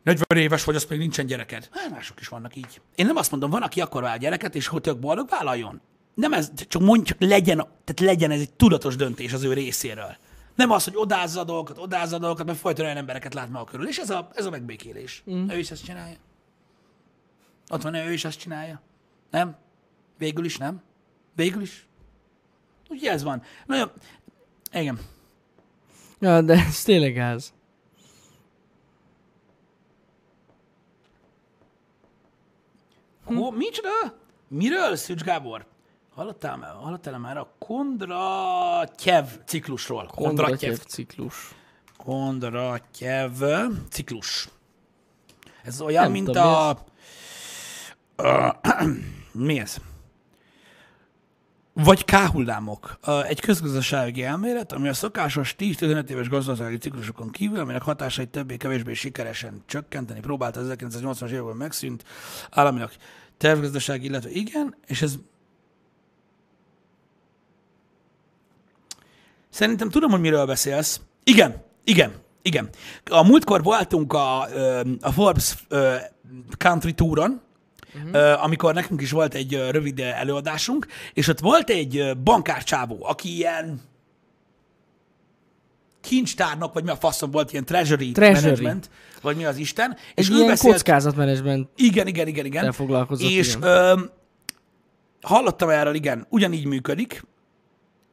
[0.03, 1.69] 40 éves vagy, azt még nincsen gyereked.
[1.71, 2.81] Hát mások is vannak így.
[2.95, 5.81] Én nem azt mondom, van, aki akar vál gyereket, és hogy tök boldog, vállaljon.
[6.13, 10.17] Nem ez, csak mondj, csak legyen, tehát legyen ez egy tudatos döntés az ő részéről.
[10.61, 13.63] Nem az, hogy odázza a dolgokat, odázza a dolgokat, mert folyton olyan embereket lát maga
[13.65, 13.87] körül.
[13.87, 15.23] És ez a, ez a megbékélés.
[15.31, 15.49] Mm.
[15.49, 16.17] Ő is ezt csinálja.
[17.69, 18.81] Ott van, ő is ezt csinálja.
[19.29, 19.57] Nem?
[20.17, 20.81] Végül is nem?
[21.35, 21.87] Végül is?
[22.89, 23.43] Úgyhogy ez van.
[23.65, 23.91] Nagyon,
[24.71, 24.99] igen.
[26.19, 27.53] Ja, de ez tényleg gáz.
[33.25, 33.35] Hm.
[33.35, 33.89] Hó, micsoda?
[34.47, 35.65] Miről, Szűcs Gábor?
[36.21, 40.11] Hallottál, már- hallottál már a Kondratyev ciklusról?
[40.15, 41.55] Kondratyev ciklus.
[41.97, 43.31] Kondratyev
[43.89, 44.49] ciklus.
[45.63, 46.77] Ez olyan, Nem mint tudom, a...
[48.15, 48.47] Ö,
[49.47, 49.77] mi ez?
[51.73, 52.99] Vagy K-hullámok.
[53.27, 59.63] Egy közgazdasági elmélet, ami a szokásos 10-15 éves gazdasági ciklusokon kívül, aminek hatásait többé-kevésbé sikeresen
[59.65, 62.03] csökkenteni próbálta az 1980-as években megszűnt
[62.49, 62.91] államilag
[63.37, 65.15] tervgazdaság, illetve igen, és ez
[69.51, 71.01] Szerintem tudom, hogy miről beszélsz.
[71.23, 72.11] Igen, igen.
[72.41, 72.69] Igen.
[73.09, 74.41] A múltkor voltunk a,
[75.01, 75.55] a Forbes
[76.57, 77.41] Country Touron,
[78.05, 78.43] uh-huh.
[78.43, 83.81] amikor nekünk is volt egy rövid előadásunk, és ott volt egy bankárcsávó, aki ilyen
[86.01, 88.45] kincstárnak, vagy mi a faszom volt, ilyen treasury, Treasury.
[88.45, 88.89] management,
[89.21, 89.91] vagy mi az Isten.
[89.91, 90.73] És És egy ő ilyen beszélt...
[90.73, 92.73] kockázatmenedzsment Igen, igen, igen, igen.
[93.17, 93.63] És igen.
[93.63, 93.99] ö,
[95.21, 97.23] hallottam erről, igen, ugyanígy működik,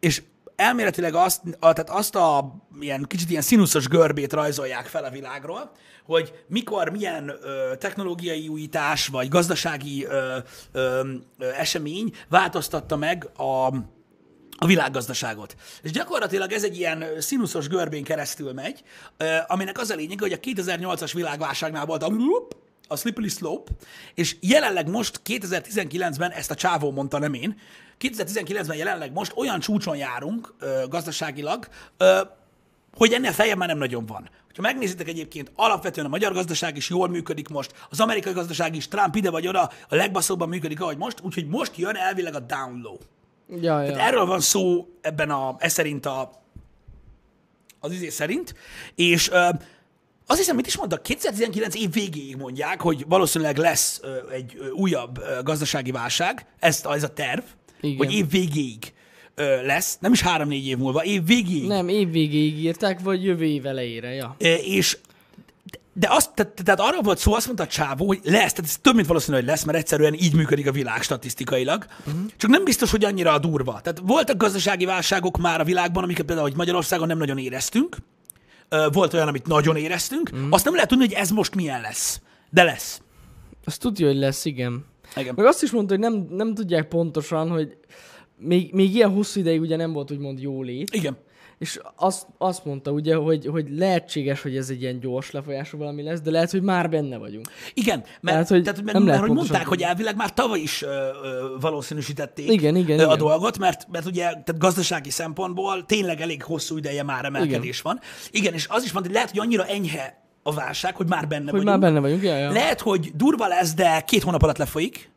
[0.01, 0.23] és
[0.59, 5.71] elméletileg azt, a, tehát azt a ilyen, kicsit ilyen színuszos görbét rajzolják fel a világról,
[6.05, 10.37] hogy mikor milyen ö, technológiai újítás vagy gazdasági ö,
[10.73, 13.67] ö, ö, esemény változtatta meg a,
[14.59, 15.55] a világgazdaságot.
[15.83, 18.83] És gyakorlatilag ez egy ilyen színuszos görbén keresztül megy,
[19.17, 22.09] ö, aminek az a lényeg, hogy a 2008-as világválságnál volt a
[22.91, 23.73] a slippery slope,
[24.15, 27.57] és jelenleg most 2019-ben, ezt a csávó mondta, nem én,
[28.01, 32.21] 2019-ben jelenleg most olyan csúcson járunk ö, gazdaságilag, ö,
[32.97, 34.31] hogy ennél feljebb már nem nagyon van.
[34.59, 38.89] Ha megnézitek egyébként, alapvetően a magyar gazdaság is jól működik most, az amerikai gazdaság is,
[38.89, 42.81] Trump ide vagy oda, a legbaszóbban működik, ahogy most, úgyhogy most jön elvileg a down
[42.83, 42.97] low.
[43.61, 43.99] Ja, ja.
[43.99, 46.31] Erről van szó ebben a, ez szerint a,
[47.81, 48.55] az izé szerint,
[48.95, 49.49] és ö,
[50.27, 54.69] azt hiszem, mit is mondtak, 2019 év végéig mondják, hogy valószínűleg lesz ö, egy ö,
[54.69, 57.43] újabb ö, gazdasági válság, ez, ez a terv,
[57.81, 57.97] Igen.
[57.97, 58.93] hogy év végéig
[59.35, 61.67] ö, lesz, nem is három-négy év múlva, év végéig.
[61.67, 64.37] Nem, év végéig írták, vagy jövő év elejére, ja.
[64.39, 64.99] Ö, és
[65.93, 68.77] de azt, tehát, tehát arra volt szó, azt mondta a csávó, hogy lesz, tehát ez
[68.81, 71.87] több, mint valószínű, hogy lesz, mert egyszerűen így működik a világ statisztikailag.
[72.07, 72.21] Uh-huh.
[72.37, 73.81] Csak nem biztos, hogy annyira durva.
[73.83, 77.97] Tehát voltak gazdasági válságok már a világban, amiket például, hogy Magyarországon nem nagyon éreztünk.
[78.93, 80.31] Volt olyan, amit nagyon éreztünk.
[80.33, 80.47] Uh-huh.
[80.51, 82.21] Azt nem lehet tudni, hogy ez most milyen lesz.
[82.51, 83.01] De lesz.
[83.65, 84.85] Azt tudja, hogy lesz, igen.
[85.19, 85.35] Igen.
[85.37, 87.77] Meg azt is mondta, hogy nem, nem tudják pontosan, hogy
[88.39, 91.17] még, még ilyen hosszú ideig ugye nem volt úgymond jólét, Igen.
[91.59, 96.03] és azt, azt mondta ugye, hogy, hogy lehetséges, hogy ez egy ilyen gyors lefolyású valami
[96.03, 97.47] lesz, de lehet, hogy már benne vagyunk.
[97.75, 99.85] Igen, mert, Tehát, hogy tehát, mert, nem mert lehet hogy mondták, hogy tudni.
[99.85, 103.19] elvileg már tavaly is ö, ö, valószínűsítették Igen, igen, ö, a igen.
[103.19, 108.01] dolgot, mert, mert ugye tehát gazdasági szempontból tényleg elég hosszú ideje már emelkedés van.
[108.31, 111.51] Igen, és az is van, hogy lehet, hogy annyira enyhe a válság, hogy már benne
[111.51, 111.69] Hogy vagyunk.
[111.69, 112.51] már benne vagyunk, ja, ja.
[112.51, 115.11] Lehet, hogy durva lesz, de két hónap alatt lefolyik.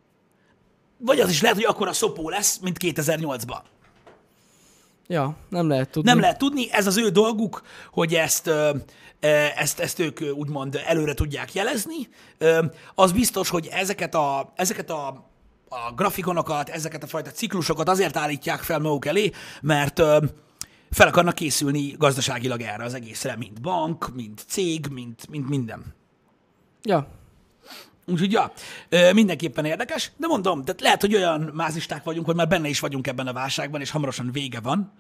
[0.97, 3.59] Vagy az is lehet, hogy akkor a szopó lesz, mint 2008-ban.
[5.07, 6.09] ja, nem lehet tudni.
[6.09, 7.61] Nem lehet tudni, ez az ő dolguk,
[7.91, 8.51] hogy ezt,
[9.55, 12.09] ezt, ezt ők úgymond előre tudják jelezni.
[12.95, 15.07] Az biztos, hogy ezeket a, ezeket a,
[15.69, 20.01] a grafikonokat, ezeket a fajta ciklusokat azért állítják fel maguk elé, mert
[20.91, 25.93] fel akarnak készülni gazdaságilag erre az egészre, mint bank, mint cég, mint, mint minden.
[26.83, 27.19] Ja,
[28.05, 28.51] Úgyhogy ja,
[29.13, 33.07] mindenképpen érdekes, de mondom, tehát lehet, hogy olyan mázisták vagyunk, hogy már benne is vagyunk
[33.07, 34.93] ebben a válságban, és hamarosan vége van.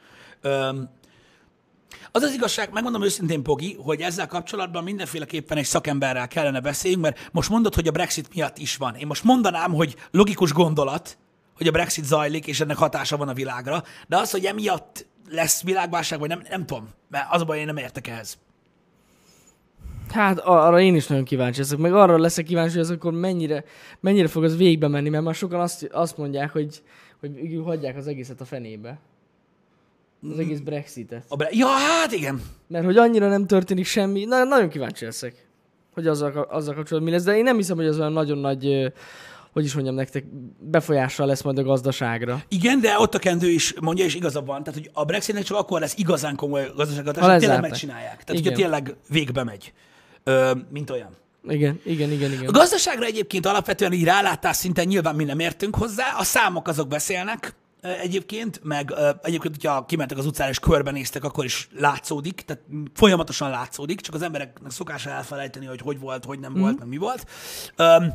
[2.11, 7.29] Az az igazság, megmondom őszintén, Pogi, hogy ezzel kapcsolatban mindenféleképpen egy szakemberrel kellene beszéljünk, mert
[7.31, 8.95] most mondod, hogy a Brexit miatt is van.
[8.95, 11.17] Én most mondanám, hogy logikus gondolat,
[11.55, 15.63] hogy a Brexit zajlik, és ennek hatása van a világra, de az, hogy emiatt lesz
[15.63, 18.37] világválság, vagy nem, nem tudom, mert az a baj, én nem értek ehhez.
[20.09, 23.63] hát arra én is nagyon kíváncsi leszek, meg arra leszek kíváncsi, hogy ez akkor mennyire,
[23.99, 26.83] mennyire fog az végbe menni, mert már sokan azt, azt mondják, hogy,
[27.19, 28.99] hogy hagyják az egészet a fenébe.
[30.31, 31.25] Az egész Brexitet.
[31.27, 32.41] A bre- ja, hát igen.
[32.67, 35.47] Mert hogy annyira nem történik semmi, na, nagyon kíváncsi leszek,
[35.93, 38.93] hogy azzal, azzal kapcsolatban mi lesz, de én nem hiszem, hogy az olyan nagyon nagy,
[39.51, 40.25] hogy is mondjam nektek,
[40.59, 42.43] befolyással lesz majd a gazdaságra.
[42.47, 44.63] Igen, de ott a kendő is mondja, és igaza van.
[44.63, 48.23] Tehát, hogy a Brexitnek csak akkor lesz igazán komoly gazdasági Ha tényleg megcsinálják.
[48.23, 49.73] Tehát, hogyha tényleg végbe megy,
[50.23, 51.09] ö, mint olyan.
[51.47, 52.51] Igen, igen, igen, A igen.
[52.51, 57.55] gazdaságra egyébként alapvetően így rálátás szinten nyilván mi nem értünk hozzá, a számok azok beszélnek
[57.81, 64.01] egyébként, meg egyébként, hogyha kimentek az utcára és körbenéztek, akkor is látszódik, tehát folyamatosan látszódik,
[64.01, 66.59] csak az embereknek szokása elfelejteni, hogy hogy volt, hogy nem mm.
[66.59, 67.25] volt, meg mi volt.
[67.75, 68.13] Öm,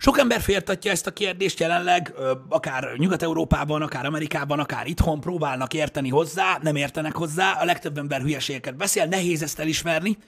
[0.00, 2.14] sok ember féltatja ezt a kérdést jelenleg,
[2.48, 8.20] akár Nyugat-Európában, akár Amerikában, akár itthon próbálnak érteni hozzá, nem értenek hozzá, a legtöbb ember
[8.20, 10.18] hülyeségeket beszél, nehéz ezt elismerni.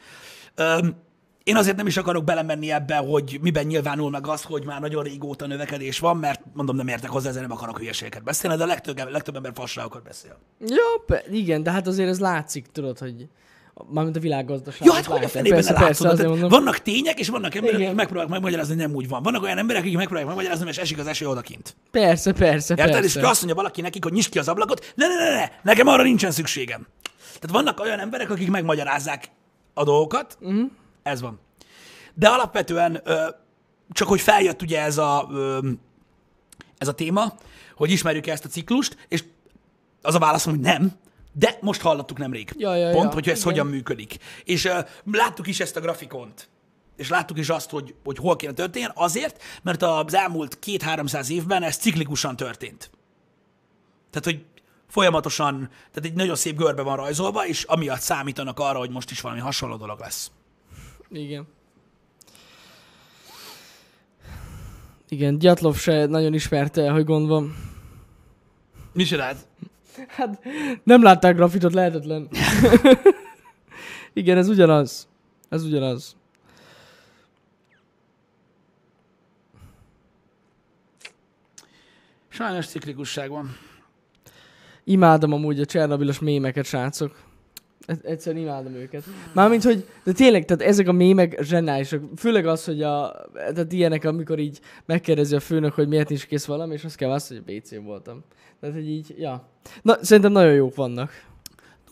[1.43, 5.03] Én azért nem is akarok belemenni ebbe, hogy miben nyilvánul meg az, hogy már nagyon
[5.03, 8.67] régóta növekedés van, mert mondom, nem értek hozzá, ezért nem akarok hülyeségeket beszélni, de a
[8.67, 10.39] legtöbb, legtöbb ember fasságokat beszél.
[11.07, 13.29] Pe- igen, de hát azért ez látszik, tudod, hogy
[13.89, 14.87] mármint a világgazdaság.
[14.87, 16.49] Jó, hát hogy a fenében persze, persze, azért mondom.
[16.49, 17.87] Vannak tények, és vannak emberek, Igen.
[17.87, 19.23] akik megpróbálják megmagyarázni, hogy nem úgy van.
[19.23, 21.77] Vannak olyan emberek, akik megpróbálják megmagyarázni, és esik az eső odakint.
[21.91, 22.95] Persze, persze, Érted?
[22.95, 23.19] És persze.
[23.19, 25.87] akkor azt mondja valaki nekik, hogy nyisd ki az ablakot, ne, ne, ne, ne, nekem
[25.87, 26.87] arra nincsen szükségem.
[27.23, 29.31] Tehát vannak olyan emberek, akik megmagyarázzák
[29.75, 30.71] a dolgokat, uh-huh.
[31.03, 31.41] ez van.
[32.15, 33.29] De alapvetően ö,
[33.93, 35.59] csak hogy feljött ugye ez a, ö,
[36.79, 37.35] ez a téma,
[37.77, 39.25] hogy ismerjük ezt a ciklust, és
[40.03, 40.93] az a válaszom, hogy nem.
[41.33, 42.53] De most hallottuk nemrég.
[42.57, 43.51] Ja, ja, Pont, ja, hogy ez igen.
[43.51, 44.17] hogyan működik.
[44.45, 44.79] És uh,
[45.13, 46.49] láttuk is ezt a grafikont.
[46.97, 51.63] És láttuk is azt, hogy, hogy hol kéne történjen, azért, mert az elmúlt két-háromszáz évben
[51.63, 52.91] ez ciklikusan történt.
[54.11, 54.45] Tehát, hogy
[54.89, 59.21] folyamatosan, tehát egy nagyon szép görbe van rajzolva, és amiatt számítanak arra, hogy most is
[59.21, 60.31] valami hasonló dolog lesz.
[61.11, 61.49] Igen.
[65.09, 67.57] Igen, Gyatlov se nagyon ismerte, hogy gond van.
[68.93, 69.37] Mi csinált?
[70.09, 70.43] Hát
[70.85, 72.29] nem látták grafitot, lehetetlen.
[74.13, 75.09] Igen, ez ugyanaz.
[75.49, 76.17] Ez ugyanaz.
[82.29, 83.57] Sajnos ciklikusság van.
[84.85, 87.30] Imádom amúgy a Csernobilos mémeket, srácok.
[88.03, 89.03] Egyszerűen imádom őket.
[89.33, 92.03] Mármint, hogy de tényleg, tehát ezek a mémek zseniálisak.
[92.17, 96.45] Főleg az, hogy a, tehát ilyenek, amikor így megkérdezi a főnök, hogy miért nincs kész
[96.45, 98.25] valami, és azt kell azt, hogy a BC voltam.
[98.61, 99.49] Tehát, hogy így, ja.
[99.83, 101.11] Na, szerintem nagyon jók vannak.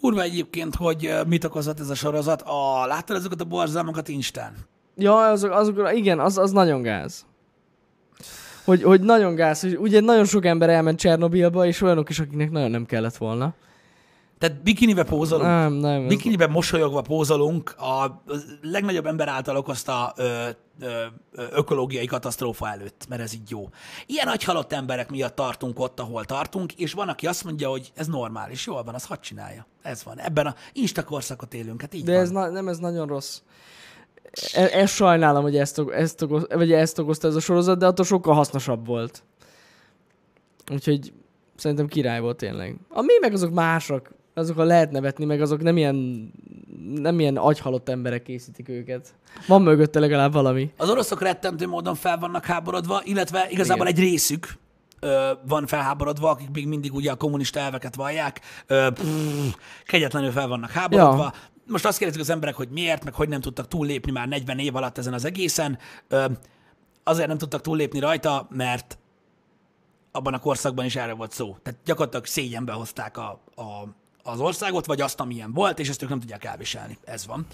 [0.01, 2.43] Durva egyébként, hogy mit okozott ez a sorozat.
[2.43, 4.53] A, láttad ezeket a borzalmakat Instán?
[4.97, 7.27] Ja, azok, azok igen, az, az nagyon gáz.
[8.65, 12.51] Hogy, hogy nagyon gáz, hogy ugye nagyon sok ember elment Csernobilba, és olyanok is, akiknek
[12.51, 13.55] nagyon nem kellett volna.
[14.39, 15.49] Tehát bikinibe pózolunk.
[15.49, 16.03] Nem, nem.
[16.03, 18.23] Ez, Bikiniben mosolyogva pózolunk, a
[18.63, 20.49] legnagyobb ember által okozta ö,
[20.81, 21.05] ö,
[21.51, 23.69] ökológiai katasztrófa előtt, mert ez így jó.
[24.07, 28.07] Ilyen agyhalott emberek miatt tartunk ott, ahol tartunk, és van, aki azt mondja, hogy ez
[28.07, 29.67] normális, jól van, az hadd csinálja.
[29.83, 30.19] Ez van.
[30.19, 32.21] Ebben a Insta korszakot élünk, hát így de van.
[32.21, 33.41] ez na, nem, ez nagyon rossz.
[34.53, 38.05] E, ezt sajnálom, hogy ezt, ezt, okoz, vagy ezt okozta ez a sorozat, de attól
[38.05, 39.23] sokkal hasznosabb volt.
[40.73, 41.13] Úgyhogy
[41.57, 42.77] szerintem király volt tényleg.
[42.89, 46.31] A mémek azok másak, azok lehet nevetni, meg azok nem ilyen,
[46.95, 49.15] nem ilyen agyhalott emberek készítik őket.
[49.47, 50.73] Van mögötte legalább valami.
[50.77, 53.99] Az oroszok rettentő módon fel vannak háborodva, illetve igazából Igen.
[53.99, 54.59] egy részük
[55.01, 60.49] ö, van felháborodva, akik még mindig ugye a kommunista elveket vallják, ö, pff, kegyetlenül fel
[60.49, 61.23] vannak háborodva.
[61.23, 61.33] Ja.
[61.67, 64.77] Most azt kérdezik az emberek, hogy miért, meg hogy nem tudtak túllépni már 40 év
[64.77, 65.79] alatt ezen az egészen.
[66.09, 66.25] Ö,
[67.05, 68.99] azért nem tudtak túllépni rajta, mert
[70.13, 71.57] abban a korszakban is erre volt szó.
[71.63, 73.63] Tehát gyakorlatilag szégyenbe hozták a, a,
[74.29, 76.99] az országot, vagy azt, amilyen volt, és ezt ők nem tudják elviselni.
[77.05, 77.47] Ez van.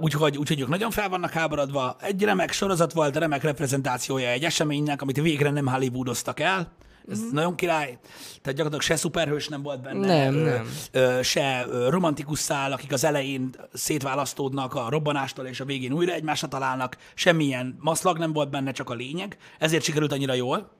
[0.00, 1.96] Úgyhogy, úgyhogy ők nagyon fel vannak háborodva.
[2.00, 6.72] Egy remek sorozat volt, remek reprezentációja egy eseménynek, amit végre nem Hollywoodoztak el.
[7.10, 7.28] Ez mm.
[7.32, 7.98] nagyon király.
[8.42, 11.22] Tehát gyakorlatilag se szuperhős nem volt benne, Nem, nem.
[11.22, 16.96] Se romantikus szál, akik az elején szétválasztódnak a robbanástól, és a végén újra egymásra találnak.
[17.14, 19.36] Semmilyen maszlag nem volt benne, csak a lényeg.
[19.58, 20.70] Ezért sikerült annyira jól.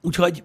[0.00, 0.44] Úgyhogy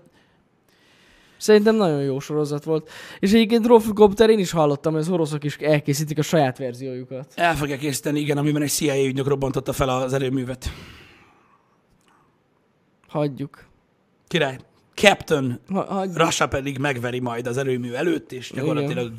[1.44, 2.90] Szerintem nagyon jó sorozat volt.
[3.20, 3.92] És egyébként Rolf
[4.28, 7.34] én is hallottam, hogy az oroszok is elkészítik a saját verziójukat.
[7.36, 10.72] el fogja készíteni, igen, amiben egy CIA ügynök robbantotta fel az erőművet.
[13.08, 13.66] Hagyjuk.
[14.28, 14.58] Király.
[14.94, 16.06] Captain Ha.
[16.14, 19.12] Russia pedig megveri majd az erőmű előtt, és gyakorlatilag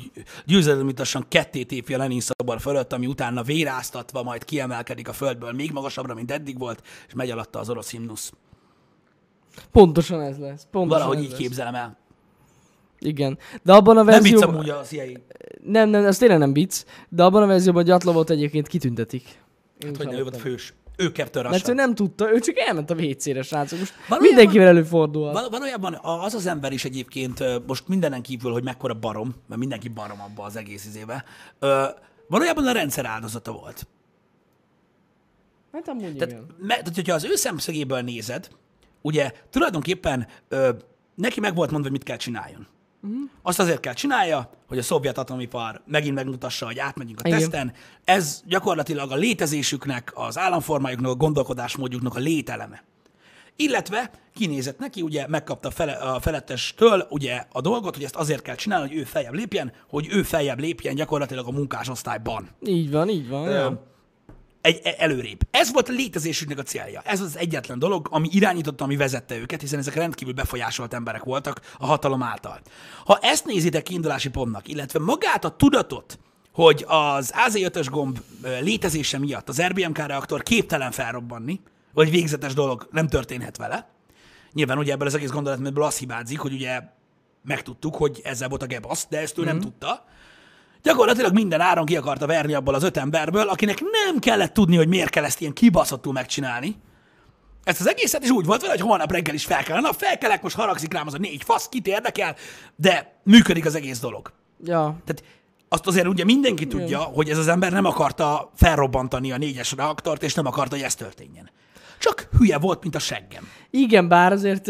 [0.45, 6.13] győzelemutasan ketté tépje Lenin szobor fölött, ami utána véráztatva majd kiemelkedik a földből még magasabbra,
[6.13, 8.33] mint eddig volt, és megy alatta az orosz himnusz.
[9.71, 10.67] Pontosan ez lesz.
[10.71, 11.39] Pontosan Valahogy ez így lesz.
[11.39, 12.03] képzelem el.
[13.05, 13.37] Igen.
[13.63, 14.55] De abban a Nem vicc verzióban...
[14.55, 15.03] amúgy a CIA.
[15.63, 16.83] Nem, nem, ez tényleg nem vicc.
[17.09, 19.23] De abban a verzióban Gyatlovot egyébként kitüntetik.
[19.79, 20.73] Én Hát, hogy ne, ő volt fős.
[20.97, 23.79] Ő Captain Mert ő nem tudta, ő csak elment a WC-re, srácok.
[23.79, 25.31] Most Valójában- mindenkivel előfordul.
[25.31, 29.87] Val- valójában az az ember is egyébként, most mindenen kívül, hogy mekkora barom, mert mindenki
[29.87, 31.23] barom abba az egész izébe,
[32.27, 33.87] valójában a rendszer áldozata volt.
[35.71, 36.45] Hát amúgy Tehát, igen.
[36.59, 38.49] me, tehát, hogyha az ő szemszögéből nézed,
[39.01, 40.69] ugye tulajdonképpen ö,
[41.15, 42.67] neki meg volt mondva, hogy mit kell csináljon.
[43.05, 43.29] Uh-huh.
[43.41, 47.39] Azt azért kell csinálja, hogy a szovjet atomipar megint megmutassa, hogy átmegyünk a Igen.
[47.39, 47.73] teszten.
[48.03, 52.83] Ez gyakorlatilag a létezésüknek, az államformájuknak, a gondolkodásmódjuknak a lételeme.
[53.55, 58.55] Illetve kinézett neki, ugye megkapta fele, a felettestől ugye a dolgot, hogy ezt azért kell
[58.55, 63.29] csinálni, hogy ő feljebb lépjen, hogy ő feljebb lépjen gyakorlatilag a munkásosztályban Így van, így
[63.29, 63.47] van.
[63.47, 63.71] Ö.
[64.65, 65.39] egy, e- előrébb.
[65.51, 67.01] Ez volt a létezésüknek a célja.
[67.05, 71.61] Ez az egyetlen dolog, ami irányította, ami vezette őket, hiszen ezek rendkívül befolyásolt emberek voltak
[71.77, 72.61] a hatalom által.
[73.05, 76.19] Ha ezt nézitek kiindulási pontnak, illetve magát a tudatot,
[76.51, 78.19] hogy az AZ5-ös gomb
[78.61, 81.61] létezése miatt az RBMK reaktor képtelen felrobbanni,
[81.93, 83.89] vagy végzetes dolog nem történhet vele.
[84.53, 86.81] Nyilván ugye ebből az egész gondolatmódból az hibázik, hogy ugye
[87.43, 89.45] megtudtuk, hogy ezzel volt a gebasz, de ezt ő mm.
[89.45, 90.05] nem tudta.
[90.85, 94.87] Gyakorlatilag minden áron ki akarta verni abból az öt emberből, akinek nem kellett tudni, hogy
[94.87, 96.75] miért kell ezt ilyen kibaszottul megcsinálni.
[97.63, 99.81] Ezt az egészet is úgy volt vele, hogy holnap reggel is fel kell.
[99.81, 102.35] Na, felkelek, most haragszik rám az a négy fasz, kit érdekel,
[102.75, 104.31] de működik az egész dolog.
[104.63, 104.97] ja.
[105.05, 105.23] Tehát
[105.69, 110.23] azt azért ugye mindenki tudja, hogy ez az ember nem akarta felrobbantani a négyes reaktort,
[110.23, 111.49] és nem akarta, hogy ez történjen.
[111.99, 113.47] Csak hülye volt, mint a seggem.
[113.69, 114.67] Igen, bár azért,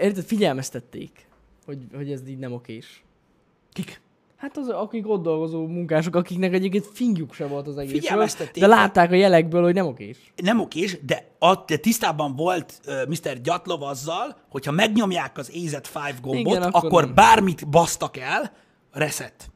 [0.00, 1.26] érted, figyelmeztették.
[1.64, 3.02] hogy, hogy ez így nem okés.
[3.72, 4.00] Kik?
[4.40, 9.10] Hát az, akik ott dolgozó munkások, akiknek egyébként fingjuk se volt az egészről, de látták
[9.10, 10.32] a jelekből, hogy nem okés.
[10.36, 13.40] Nem okés, de, a, de tisztában volt uh, Mr.
[13.40, 17.14] Gyatlov azzal, hogyha megnyomják az AZ5 gombot, Igen, akkor akkor nem.
[17.14, 18.52] bármit basztak el,
[18.92, 19.50] reset.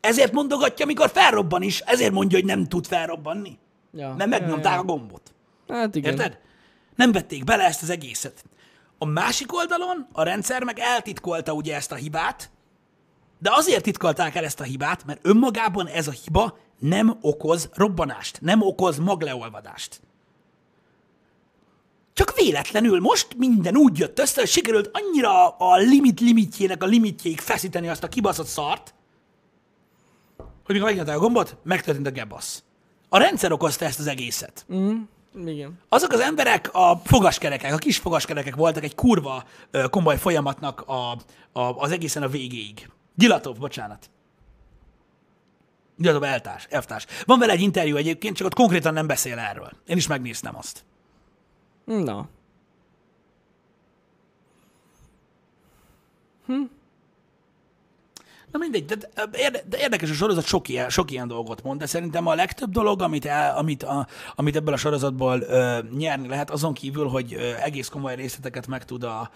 [0.00, 3.58] Ezért mondogatja, amikor felrobban is, ezért mondja, hogy nem tud felrobbanni.
[3.92, 4.14] Ja.
[4.16, 5.34] Mert megnyomták ja, a gombot.
[5.68, 6.12] Hát igen.
[6.12, 6.38] Érted?
[6.94, 8.44] Nem vették bele ezt az egészet.
[8.98, 12.52] A másik oldalon a rendszer meg eltitkolta ugye ezt a hibát,
[13.44, 18.40] de azért titkolták el ezt a hibát, mert önmagában ez a hiba nem okoz robbanást,
[18.40, 20.00] nem okoz magleolvadást.
[22.12, 27.40] Csak véletlenül most minden úgy jött össze, hogy sikerült annyira a limit limitjének a limitjéig
[27.40, 28.94] feszíteni azt a kibaszott szart,
[30.36, 32.62] hogy mikor megnyomták a gombot, megtörtént a gebasz.
[33.08, 34.66] A rendszer okozta ezt az egészet.
[35.46, 35.78] Igen.
[35.88, 39.44] Azok az emberek, a fogaskerekek, a kis fogaskerekek voltak egy kurva
[39.90, 41.10] komoly folyamatnak a,
[41.52, 42.88] a, az egészen a végéig.
[43.14, 44.10] Gyilatov, bocsánat.
[45.96, 47.06] Gyilatov eltárs, elvtárs.
[47.24, 49.70] Van vele egy interjú egyébként, csak ott konkrétan nem beszél erről.
[49.86, 50.84] Én is megnéztem azt.
[51.84, 52.28] Na.
[58.54, 58.96] Na mindegy, de,
[59.66, 63.02] de érdekes a sorozat, sok ilyen, sok ilyen dolgot mond, de szerintem a legtöbb dolog,
[63.02, 67.54] amit, el, amit, a, amit ebből a sorozatból ö, nyerni lehet, azon kívül, hogy ö,
[67.54, 69.30] egész komoly részleteket megtud, a,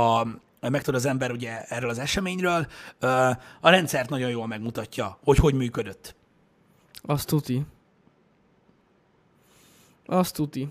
[0.00, 0.26] a,
[0.60, 2.66] megtud az ember ugye erről az eseményről,
[3.60, 6.14] a rendszert nagyon jól megmutatja, hogy hogy működött.
[7.02, 7.62] Azt tuti.
[10.06, 10.68] Azt tuti.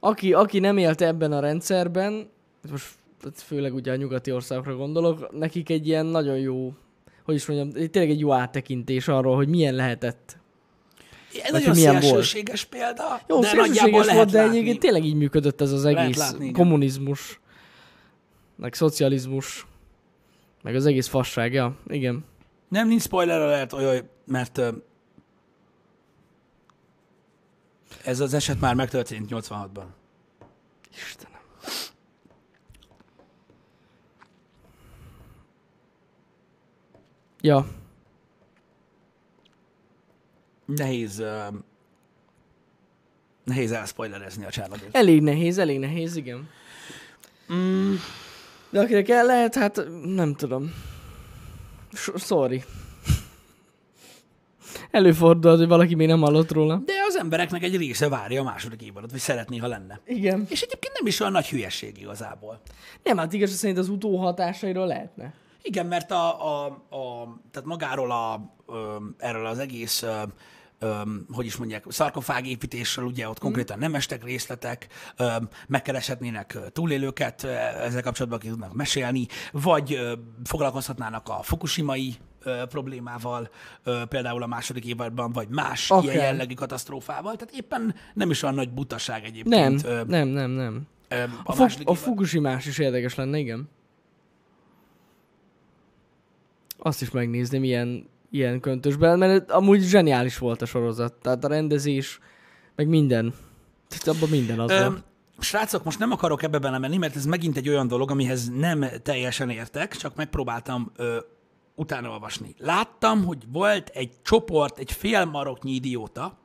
[0.00, 2.30] Aki, aki nem élt ebben a rendszerben,
[2.70, 2.86] most
[3.20, 6.72] tehát főleg ugye a nyugati országokra gondolok, nekik egy ilyen nagyon jó,
[7.24, 10.36] hogy is mondjam, tényleg egy jó áttekintés arról, hogy milyen lehetett.
[11.42, 12.02] Ez nagyon volt.
[12.02, 15.84] szélsőséges példa, Jó, de nagyjából szélsőséges lehet volt, de egyébként tényleg így működött ez az
[15.84, 17.40] egész kommunizmus,
[18.58, 19.66] meg szocializmus,
[20.62, 22.24] meg az egész fasság, ja, igen.
[22.68, 24.60] Nem, nincs spoiler alert, olyan, mert
[28.04, 29.84] ez az eset már megtörtént 86-ban.
[30.90, 31.40] Istenem.
[37.40, 37.66] Ja,
[40.76, 41.54] Nehéz, uh,
[43.44, 44.88] nehéz elspoilerezni a Csernobyl.
[44.92, 46.48] elég nehéz, elég nehéz, igen.
[47.52, 47.94] Mm,
[48.70, 50.74] De akinek el lehet, hát nem tudom.
[52.16, 52.64] Sorry.
[54.90, 56.82] Előfordul, hogy valaki még nem hallott róla.
[56.84, 60.00] de az embereknek egy része várja a második évadot, vagy szeretné, ha lenne.
[60.06, 60.46] Igen.
[60.48, 62.60] És egyébként nem is olyan nagy hülyeség igazából.
[63.02, 65.34] Nem, hát igaz, szerint az utóhatásairól lehetne.
[65.62, 68.54] Igen, mert a, a, a tehát magáról a,
[69.18, 70.04] erről az egész
[70.78, 71.02] ö, ö,
[71.32, 75.32] hogy is mondják, szarkofág építésről ugye ott konkrétan nem estek részletek, ö,
[75.68, 80.12] megkereshetnének túlélőket ezzel kapcsolatban, akik tudnak mesélni, vagy ö,
[80.44, 83.50] foglalkozhatnának a fukushimai ö, problémával,
[83.82, 86.04] ö, például a második évadban, vagy más Akár.
[86.04, 87.36] ilyen jellegű katasztrófával.
[87.36, 89.84] Tehát éppen nem is olyan nagy butaság Nem, egyébként.
[89.84, 90.86] ö, nem, nem, nem.
[91.08, 91.94] ö, A, a második a.
[91.94, 93.68] Fukushimás is érdekes lenne, igen.
[96.78, 101.12] Azt is megnézném ilyen, ilyen köntösben, mert amúgy zseniális volt a sorozat.
[101.12, 102.18] Tehát a rendezés,
[102.76, 103.34] meg minden.
[103.88, 105.04] Tehát abban minden az Ö, van.
[105.38, 109.50] Srácok, most nem akarok ebbe belemenni, mert ez megint egy olyan dolog, amihez nem teljesen
[109.50, 111.18] értek, csak megpróbáltam ö,
[111.74, 112.54] utána olvasni.
[112.58, 116.38] Láttam, hogy volt egy csoport, egy fél maroknyi idióta,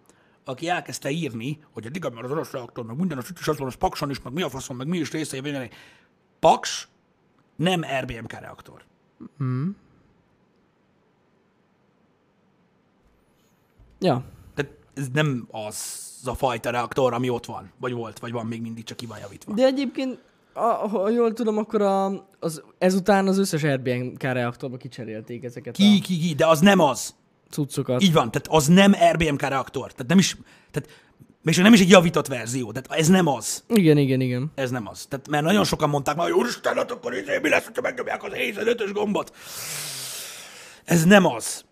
[0.46, 3.58] aki elkezdte írni, hogy a diga, mert az orosz reaktor, meg minden, az is az
[3.58, 5.70] van, az Pakson is, meg mi a faszom, meg mi is részei, minden.
[6.40, 6.88] Paks
[7.56, 8.84] nem RBMK reaktor.
[14.04, 14.24] Ja.
[14.56, 18.62] Tehát ez nem az a fajta reaktor, ami ott van, vagy volt, vagy van még
[18.62, 19.54] mindig, csak ki van javítva.
[19.54, 20.18] De egyébként,
[20.92, 26.06] ha jól tudom, akkor a, az, ezután az összes RBMK reaktorba kicserélték ezeket Ki, a
[26.06, 27.16] ki, ki, de az nem az.
[27.50, 28.02] cuccokat.
[28.02, 29.92] Így van, tehát az nem RBMK reaktor.
[29.92, 30.38] Tehát nem is,
[30.72, 30.90] tehát
[31.42, 32.72] még nem is egy javított verzió.
[32.72, 33.64] Tehát ez nem az.
[33.68, 34.52] Igen, igen, igen.
[34.56, 35.06] Ez nem az.
[35.10, 38.24] Tehát, mert nagyon sokan mondták már, hogy úristen, hát akkor izé, mi lesz, ha megnyomják
[38.24, 39.36] az 5-ös gombot.
[40.84, 41.64] Ez nem az.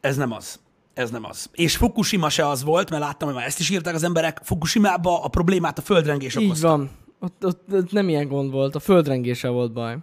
[0.00, 0.60] Ez nem az.
[1.00, 1.50] Ez nem az.
[1.52, 4.40] És Fukushima se az volt, mert láttam, hogy már ezt is írták az emberek.
[4.42, 6.68] Fukushima-ba a problémát a földrengés Így okozta.
[6.68, 6.90] van.
[7.18, 9.96] Ott, ott, ott nem ilyen gond volt, a földrengéssel volt baj.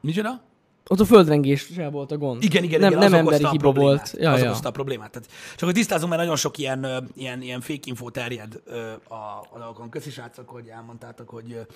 [0.00, 0.42] Micsoda?
[0.88, 2.42] Ott a földrengéssel volt a gond.
[2.42, 4.14] Igen, igen, nem, igen, nem emberi hiba volt.
[4.18, 4.46] Ja, az ja.
[4.46, 5.10] okozta a problémát.
[5.10, 8.62] Tehát, csak hogy tisztázunk, mert nagyon sok ilyen, ilyen, ilyen fake info terjed
[9.08, 9.90] a, a dolgokon.
[9.90, 11.66] Köszi srácok, hogy elmondtátok, hogy,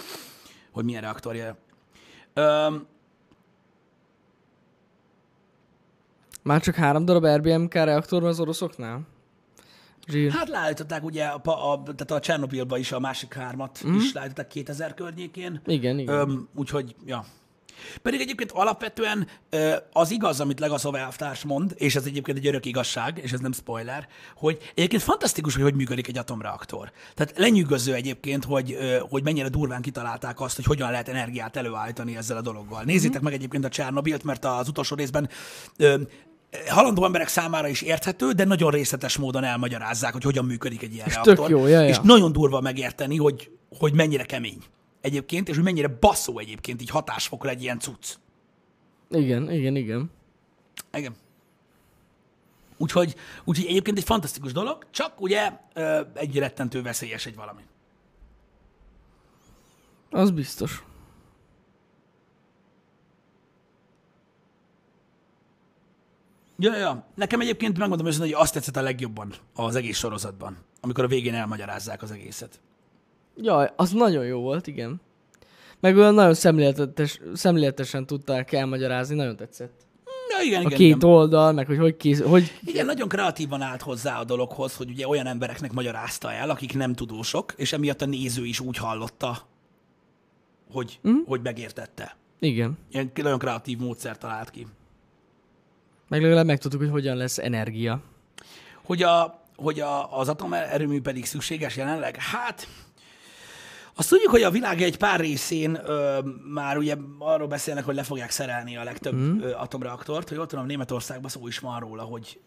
[0.72, 1.57] hogy milyen reaktorja.
[6.49, 9.01] Már csak három darab RBMK reaktor van az oroszoknál?
[10.07, 10.30] Zsír.
[10.30, 13.94] Hát leállították ugye, a, pa- a, tehát a Csernobilba is a másik hármat mm.
[13.94, 15.61] is leállították 2000 környékén.
[15.66, 16.14] Igen, igen.
[16.14, 17.24] Öm, úgyhogy, ja.
[18.03, 19.26] Pedig egyébként alapvetően
[19.92, 23.53] az igaz, amit Legasov elvtárs mond, és ez egyébként egy örök igazság, és ez nem
[23.53, 26.92] spoiler, hogy egyébként fantasztikus, hogy hogy működik egy atomreaktor.
[27.14, 28.76] Tehát lenyűgöző egyébként, hogy,
[29.09, 32.82] hogy mennyire durván kitalálták azt, hogy hogyan lehet energiát előállítani ezzel a dologgal.
[32.82, 35.28] Nézzétek meg egyébként a Csernobilt, mert az utolsó részben
[36.68, 41.07] halandó emberek számára is érthető, de nagyon részletes módon elmagyarázzák, hogy hogyan működik egy ilyen
[41.07, 41.51] És reaktor.
[41.51, 41.88] jó, ja, ja.
[41.88, 44.62] És nagyon durva megérteni, hogy, hogy mennyire kemény
[45.01, 48.14] egyébként, és hogy mennyire basszó egyébként így hatásfokra egy ilyen cucc.
[49.11, 50.11] Igen, igen, igen.
[50.92, 51.14] Igen.
[52.76, 55.53] Úgyhogy, úgyhogy egyébként egy fantasztikus dolog, csak ugye
[56.14, 57.62] egy rettentő veszélyes egy valami.
[60.11, 60.82] Az biztos.
[66.61, 67.05] Ja, ja.
[67.15, 71.35] Nekem egyébként megmondom őszintén, hogy azt tetszett a legjobban az egész sorozatban, amikor a végén
[71.35, 72.61] elmagyarázzák az egészet.
[73.37, 75.01] Jaj, az nagyon jó volt, igen.
[75.81, 79.87] Meg olyan nagyon szemléletes, szemléletesen tudták elmagyarázni, nagyon tetszett.
[80.29, 81.09] Ja, igen, A igen, két igen.
[81.09, 82.59] oldal, meg hogy hogy kész, hogy...
[82.65, 86.95] Igen, nagyon kreatívan állt hozzá a dologhoz, hogy ugye olyan embereknek magyarázta el, akik nem
[86.95, 89.39] tudósok, és emiatt a néző is úgy hallotta,
[90.71, 91.19] hogy, mm.
[91.27, 92.17] hogy megértette.
[92.39, 92.79] Igen.
[92.91, 94.67] Ilyen nagyon kreatív módszer talált ki.
[96.09, 98.01] Meg legalább megtudtuk, hogy hogyan lesz energia.
[98.85, 102.17] Hogy, a, hogy a, az atomerőmű pedig szükséges jelenleg?
[102.17, 102.69] Hát,
[103.95, 106.19] azt tudjuk, hogy a világ egy pár részén ö,
[106.53, 109.41] már ugye arról beszélnek, hogy le fogják szerelni a legtöbb mm.
[109.41, 110.29] ö, atomreaktort.
[110.29, 112.41] Hogy jól tudom, Németországban szó is van róla, hogy,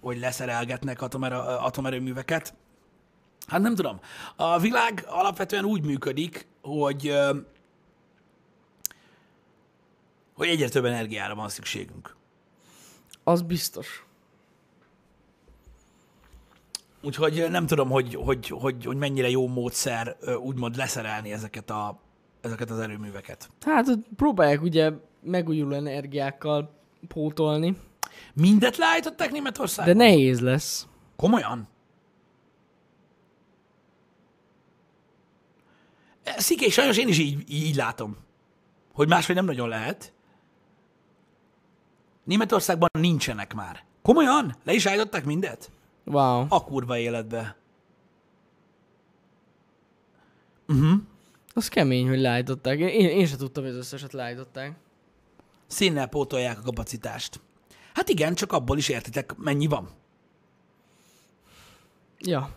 [0.00, 2.54] hogy leszerelgetnek atomer, atomerőműveket.
[3.46, 4.00] Hát nem tudom.
[4.36, 7.36] A világ alapvetően úgy működik, hogy, ö,
[10.34, 12.16] hogy egyre több energiára van szükségünk.
[13.24, 14.06] Az biztos.
[17.02, 22.00] Úgyhogy nem tudom, hogy, hogy, hogy, hogy mennyire jó módszer úgymond leszerelni ezeket, a,
[22.40, 23.48] ezeket az erőműveket.
[23.60, 24.90] Hát próbálják ugye
[25.22, 26.70] megújuló energiákkal
[27.08, 27.76] pótolni,
[28.34, 29.96] Mindet leállították de Németországban?
[29.96, 30.86] nehéz lesz.
[31.16, 31.68] Komolyan?
[36.36, 38.16] Sziké, sajnos én is így, így látom,
[38.92, 40.12] hogy máshogy nem nagyon lehet.
[42.24, 43.84] Németországban nincsenek már.
[44.02, 44.56] Komolyan?
[44.64, 45.70] Le is állították mindet?
[46.04, 46.46] Wow.
[46.48, 47.56] A kurva életbe.
[51.54, 52.78] Az kemény, hogy leállították.
[52.78, 54.74] Én, én sem tudtam, hogy az összeset leállították.
[55.66, 57.40] Színnel pótolják a kapacitást.
[57.94, 59.88] Hát igen, csak abból is értitek, mennyi van.
[62.18, 62.50] Ja.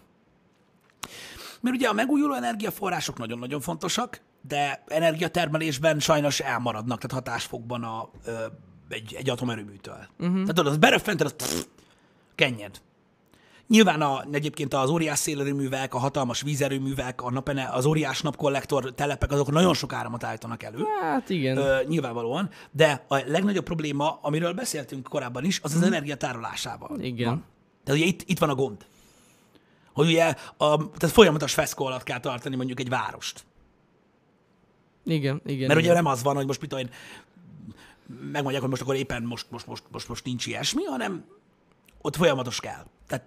[1.61, 8.45] Mert ugye a megújuló energiaforrások nagyon-nagyon fontosak, de energiatermelésben sajnos elmaradnak, tehát hatásfokban a, ö,
[8.89, 10.07] egy, egy atomerőműtől.
[10.19, 10.33] Uh-huh.
[10.33, 11.65] Tehát tudod, az beröffented, az pff,
[12.35, 12.81] kennyed.
[13.67, 19.31] Nyilván a, egyébként az óriás szélerőművek, a hatalmas vízerőművek, a napene, az óriás napkollektor telepek,
[19.31, 20.83] azok nagyon sok áramot állítanak elő.
[21.01, 21.57] Hát igen.
[21.57, 26.99] Ö, nyilvánvalóan, de a legnagyobb probléma, amiről beszéltünk korábban is, az az energiatárolásával.
[26.99, 27.27] Igen.
[27.29, 27.43] Van.
[27.83, 28.85] Tehát ugye itt, itt van a gond.
[29.93, 30.25] Hogy ugye
[30.57, 33.45] a, tehát folyamatos feszkó alatt kell tartani mondjuk egy várost.
[35.05, 35.67] Igen, igen.
[35.67, 35.91] Mert igen.
[35.91, 36.91] ugye nem az van, hogy most mit tudom én,
[38.31, 41.25] megmondják, hogy most akkor éppen most, most, most, most, most nincs ilyesmi, hanem
[42.01, 42.85] ott folyamatos kell.
[43.07, 43.25] Tehát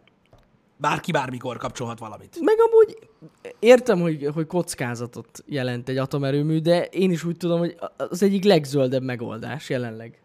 [0.77, 2.37] bárki bármikor kapcsolhat valamit.
[2.41, 3.09] Meg amúgy
[3.59, 8.45] értem, hogy, hogy kockázatot jelent egy atomerőmű, de én is úgy tudom, hogy az egyik
[8.45, 10.21] legzöldebb megoldás jelenleg.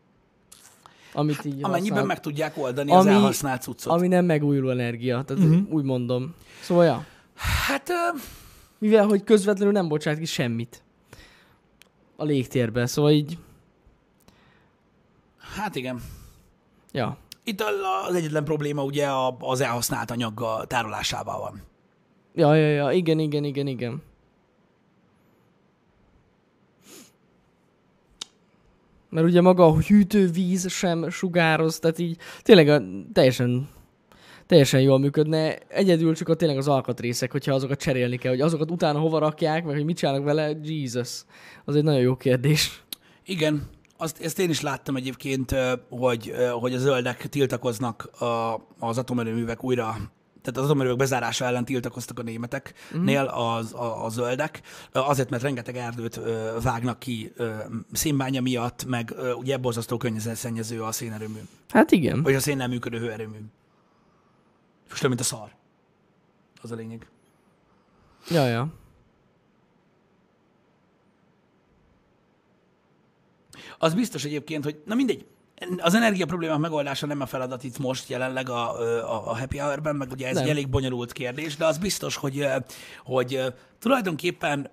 [1.13, 3.91] Amit hát, így Amennyiben használ- meg tudják oldani az Ami- elhasznált cuccot.
[3.93, 5.73] Ami nem megújuló energia, tehát uh-huh.
[5.73, 6.33] úgy mondom.
[6.61, 7.05] Szóval, ja.
[7.67, 8.17] Hát, ö,
[8.77, 10.83] Mivel, hogy közvetlenül nem bocsát ki semmit
[12.15, 13.37] a légtérbe, szóval így,
[15.55, 16.01] hát igen.
[16.91, 17.17] ja.
[17.43, 17.63] Itt
[18.07, 21.61] az egyetlen probléma ugye a- az elhasznált anyag a tárolásával van.
[22.35, 24.01] Ja, ja, ja, igen, igen, igen, igen.
[29.09, 32.81] Mert ugye maga a hűtővíz sem sugároz, tehát így tényleg a,
[33.13, 33.69] teljesen,
[34.45, 35.57] teljesen jól működne.
[35.67, 39.65] Egyedül csak a tényleg az alkatrészek, hogyha azokat cserélni kell, hogy azokat utána hova rakják,
[39.65, 41.25] meg hogy mit csinálnak vele, Jesus.
[41.65, 42.83] Az egy nagyon jó kérdés.
[43.25, 45.55] Igen, azt, ezt én is láttam egyébként,
[45.89, 49.97] hogy, hogy a zöldek tiltakoznak a, az atomerőművek újra,
[50.41, 55.75] tehát az atomerőművek bezárása ellen tiltakoztak a németeknél az, a, a zöldek, azért, mert rengeteg
[55.77, 57.53] erdőt ö, vágnak ki ö,
[57.91, 61.39] szénbánya miatt, meg ö, ugye borzasztó környezetszennyező a szénerőmű,
[61.69, 62.23] Hát igen.
[62.23, 63.37] vagy a szénnel működő hőerőmű.
[64.99, 65.49] Több, mint a szar.
[66.61, 67.07] Az a lényeg.
[68.29, 68.73] Ja, ja.
[73.77, 75.25] Az biztos egyébként, hogy na mindegy,
[75.77, 79.95] az energia problémák megoldása nem a feladat itt most jelenleg a, a, a happy hour-ben,
[79.95, 80.43] meg ugye ez Nem.
[80.43, 82.47] egy elég bonyolult kérdés, de az biztos, hogy,
[83.03, 83.41] hogy
[83.79, 84.71] tulajdonképpen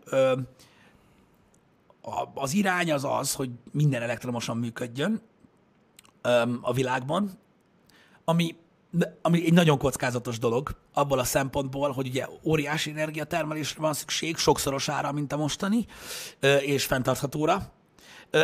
[2.34, 5.22] az irány az az, hogy minden elektromosan működjön
[6.60, 7.30] a világban,
[8.24, 8.56] ami,
[9.22, 15.12] ami egy nagyon kockázatos dolog abból a szempontból, hogy ugye óriási energiatermelésre van szükség, sokszorosára,
[15.12, 15.86] mint a mostani,
[16.60, 17.72] és fenntarthatóra,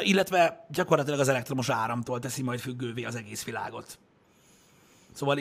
[0.00, 3.98] illetve gyakorlatilag az elektromos áramtól teszi majd függővé az egész világot.
[5.12, 5.36] Szóval,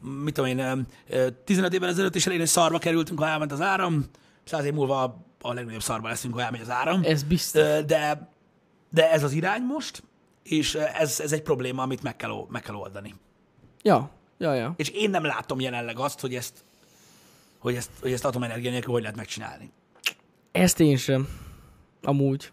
[0.00, 0.78] mit tudom én, ö,
[1.08, 4.04] ö, 15 évvel ezelőtt is elég nagy szarba kerültünk, ha elment az áram,
[4.44, 7.00] száz év múlva a legnagyobb szarba leszünk, ha elmegy az áram.
[7.04, 7.84] Ez biztos.
[7.84, 8.30] De,
[8.90, 10.02] de ez az irány most,
[10.42, 13.14] és ez, ez egy probléma, amit meg kell, meg kell oldani.
[13.82, 14.74] Ja, ja, ja.
[14.76, 16.64] És én nem látom jelenleg azt, hogy ezt,
[17.58, 19.72] hogy ezt, hogy ezt atomenergia nélkül hogy lehet megcsinálni.
[20.52, 21.28] Ezt én sem.
[22.02, 22.50] Amúgy.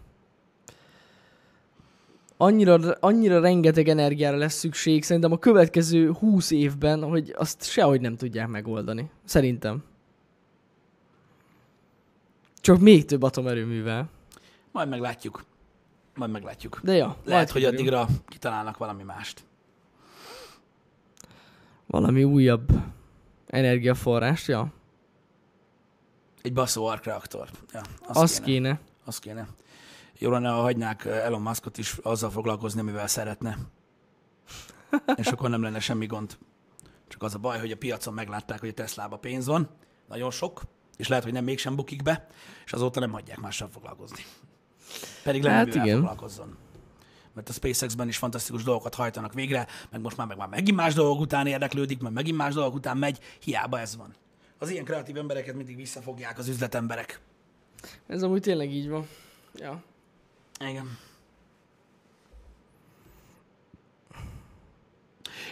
[2.41, 8.15] Annyira, annyira rengeteg energiára lesz szükség, szerintem a következő 20 évben, hogy azt sehogy nem
[8.15, 9.09] tudják megoldani.
[9.25, 9.83] Szerintem.
[12.61, 14.09] Csak még több atomerőművel.
[14.71, 15.43] Majd meglátjuk.
[16.15, 16.79] Majd meglátjuk.
[16.83, 17.79] De ja, Lehet, hogy kiderül.
[17.79, 19.43] addigra kitalálnak valami mást.
[21.87, 22.67] Valami újabb
[23.47, 24.71] energiaforrás, ja.
[26.41, 27.49] Egy baszó arc reaktor.
[27.73, 28.45] Ja, azt Az kéne.
[28.45, 28.79] kéne.
[29.05, 29.47] Az kéne.
[30.21, 33.57] Jó lenne, ha hagynák Elon Muskot is azzal foglalkozni, amivel szeretne.
[35.15, 36.37] És akkor nem lenne semmi gond.
[37.07, 39.69] Csak az a baj, hogy a piacon meglátták, hogy a Teslába pénz van,
[40.07, 40.61] nagyon sok,
[40.97, 42.27] és lehet, hogy nem mégsem bukik be,
[42.65, 44.23] és azóta nem hagyják mással foglalkozni.
[45.23, 45.97] Pedig lenne Hát igen.
[45.97, 46.57] foglalkozzon.
[47.33, 50.93] Mert a SpaceX-ben is fantasztikus dolgokat hajtanak végre, meg most már meg már megint más
[50.93, 54.15] dolgok után érdeklődik, meg megint más dolgok után megy, hiába ez van.
[54.57, 57.19] Az ilyen kreatív embereket mindig visszafogják az üzletemberek.
[58.07, 59.07] Ez amúgy tényleg így van.
[59.55, 59.83] Ja.
[60.59, 60.97] Igen.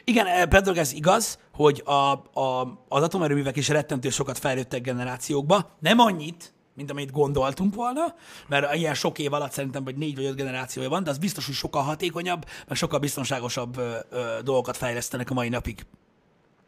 [0.04, 5.76] Igen, eh, Pedro, ez igaz, hogy a, a, az atomerőművek is rettentő sokat fejlődtek generációkba.
[5.80, 8.16] Nem annyit, mint amit gondoltunk volna,
[8.48, 11.46] mert ilyen sok év alatt szerintem vagy négy vagy öt generációja van, de az biztos,
[11.46, 15.86] hogy sokkal hatékonyabb, meg sokkal biztonságosabb ö, ö, dolgokat fejlesztenek a mai napig.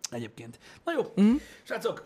[0.10, 0.60] Egyébként.
[0.86, 1.36] Na jó, mm.
[1.64, 2.04] srácok,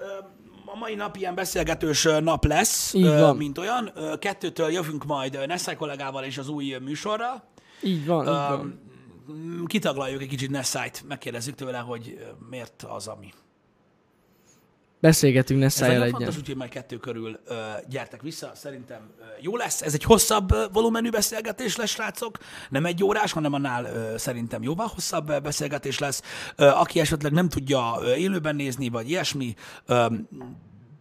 [0.66, 3.38] a mai nap ilyen beszélgetős nap lesz, Így van.
[3.38, 3.92] mint olyan.
[4.20, 7.44] Kettőtől jövünk majd Nessai kollégával és az új ö, műsorral.
[7.82, 8.60] Így van, így van.
[8.60, 13.34] Um, kitaglaljuk egy kicsit Nessai-t, megkérdezzük tőle, hogy miért az, ami.
[15.04, 16.20] Beszélgetünk Ez Nessájjal nagyon egyen.
[16.20, 17.56] fontos, úgyhogy majd kettő körül ö,
[17.90, 18.52] gyertek vissza.
[18.56, 19.82] Szerintem ö, jó lesz.
[19.82, 22.38] Ez egy hosszabb ö, volumenű beszélgetés lesz, srácok.
[22.70, 26.22] Nem egy órás, hanem annál ö, szerintem jóval hosszabb ö, beszélgetés lesz.
[26.56, 30.06] Ö, aki esetleg nem tudja ö, élőben nézni, vagy ilyesmi, ö,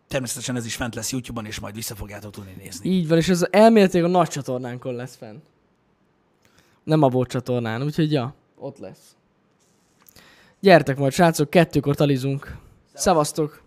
[0.09, 2.91] természetesen ez is fent lesz YouTube-on, és majd vissza fogjátok tudni nézni.
[2.91, 5.37] Így van, és ez elméletileg a nagy csatornánkon lesz fenn.
[6.85, 9.17] Nem a bot csatornán, úgyhogy ja, ott lesz.
[10.61, 12.57] Gyertek majd, srácok, kettőkor talizunk.
[12.95, 13.61] Szevasztok!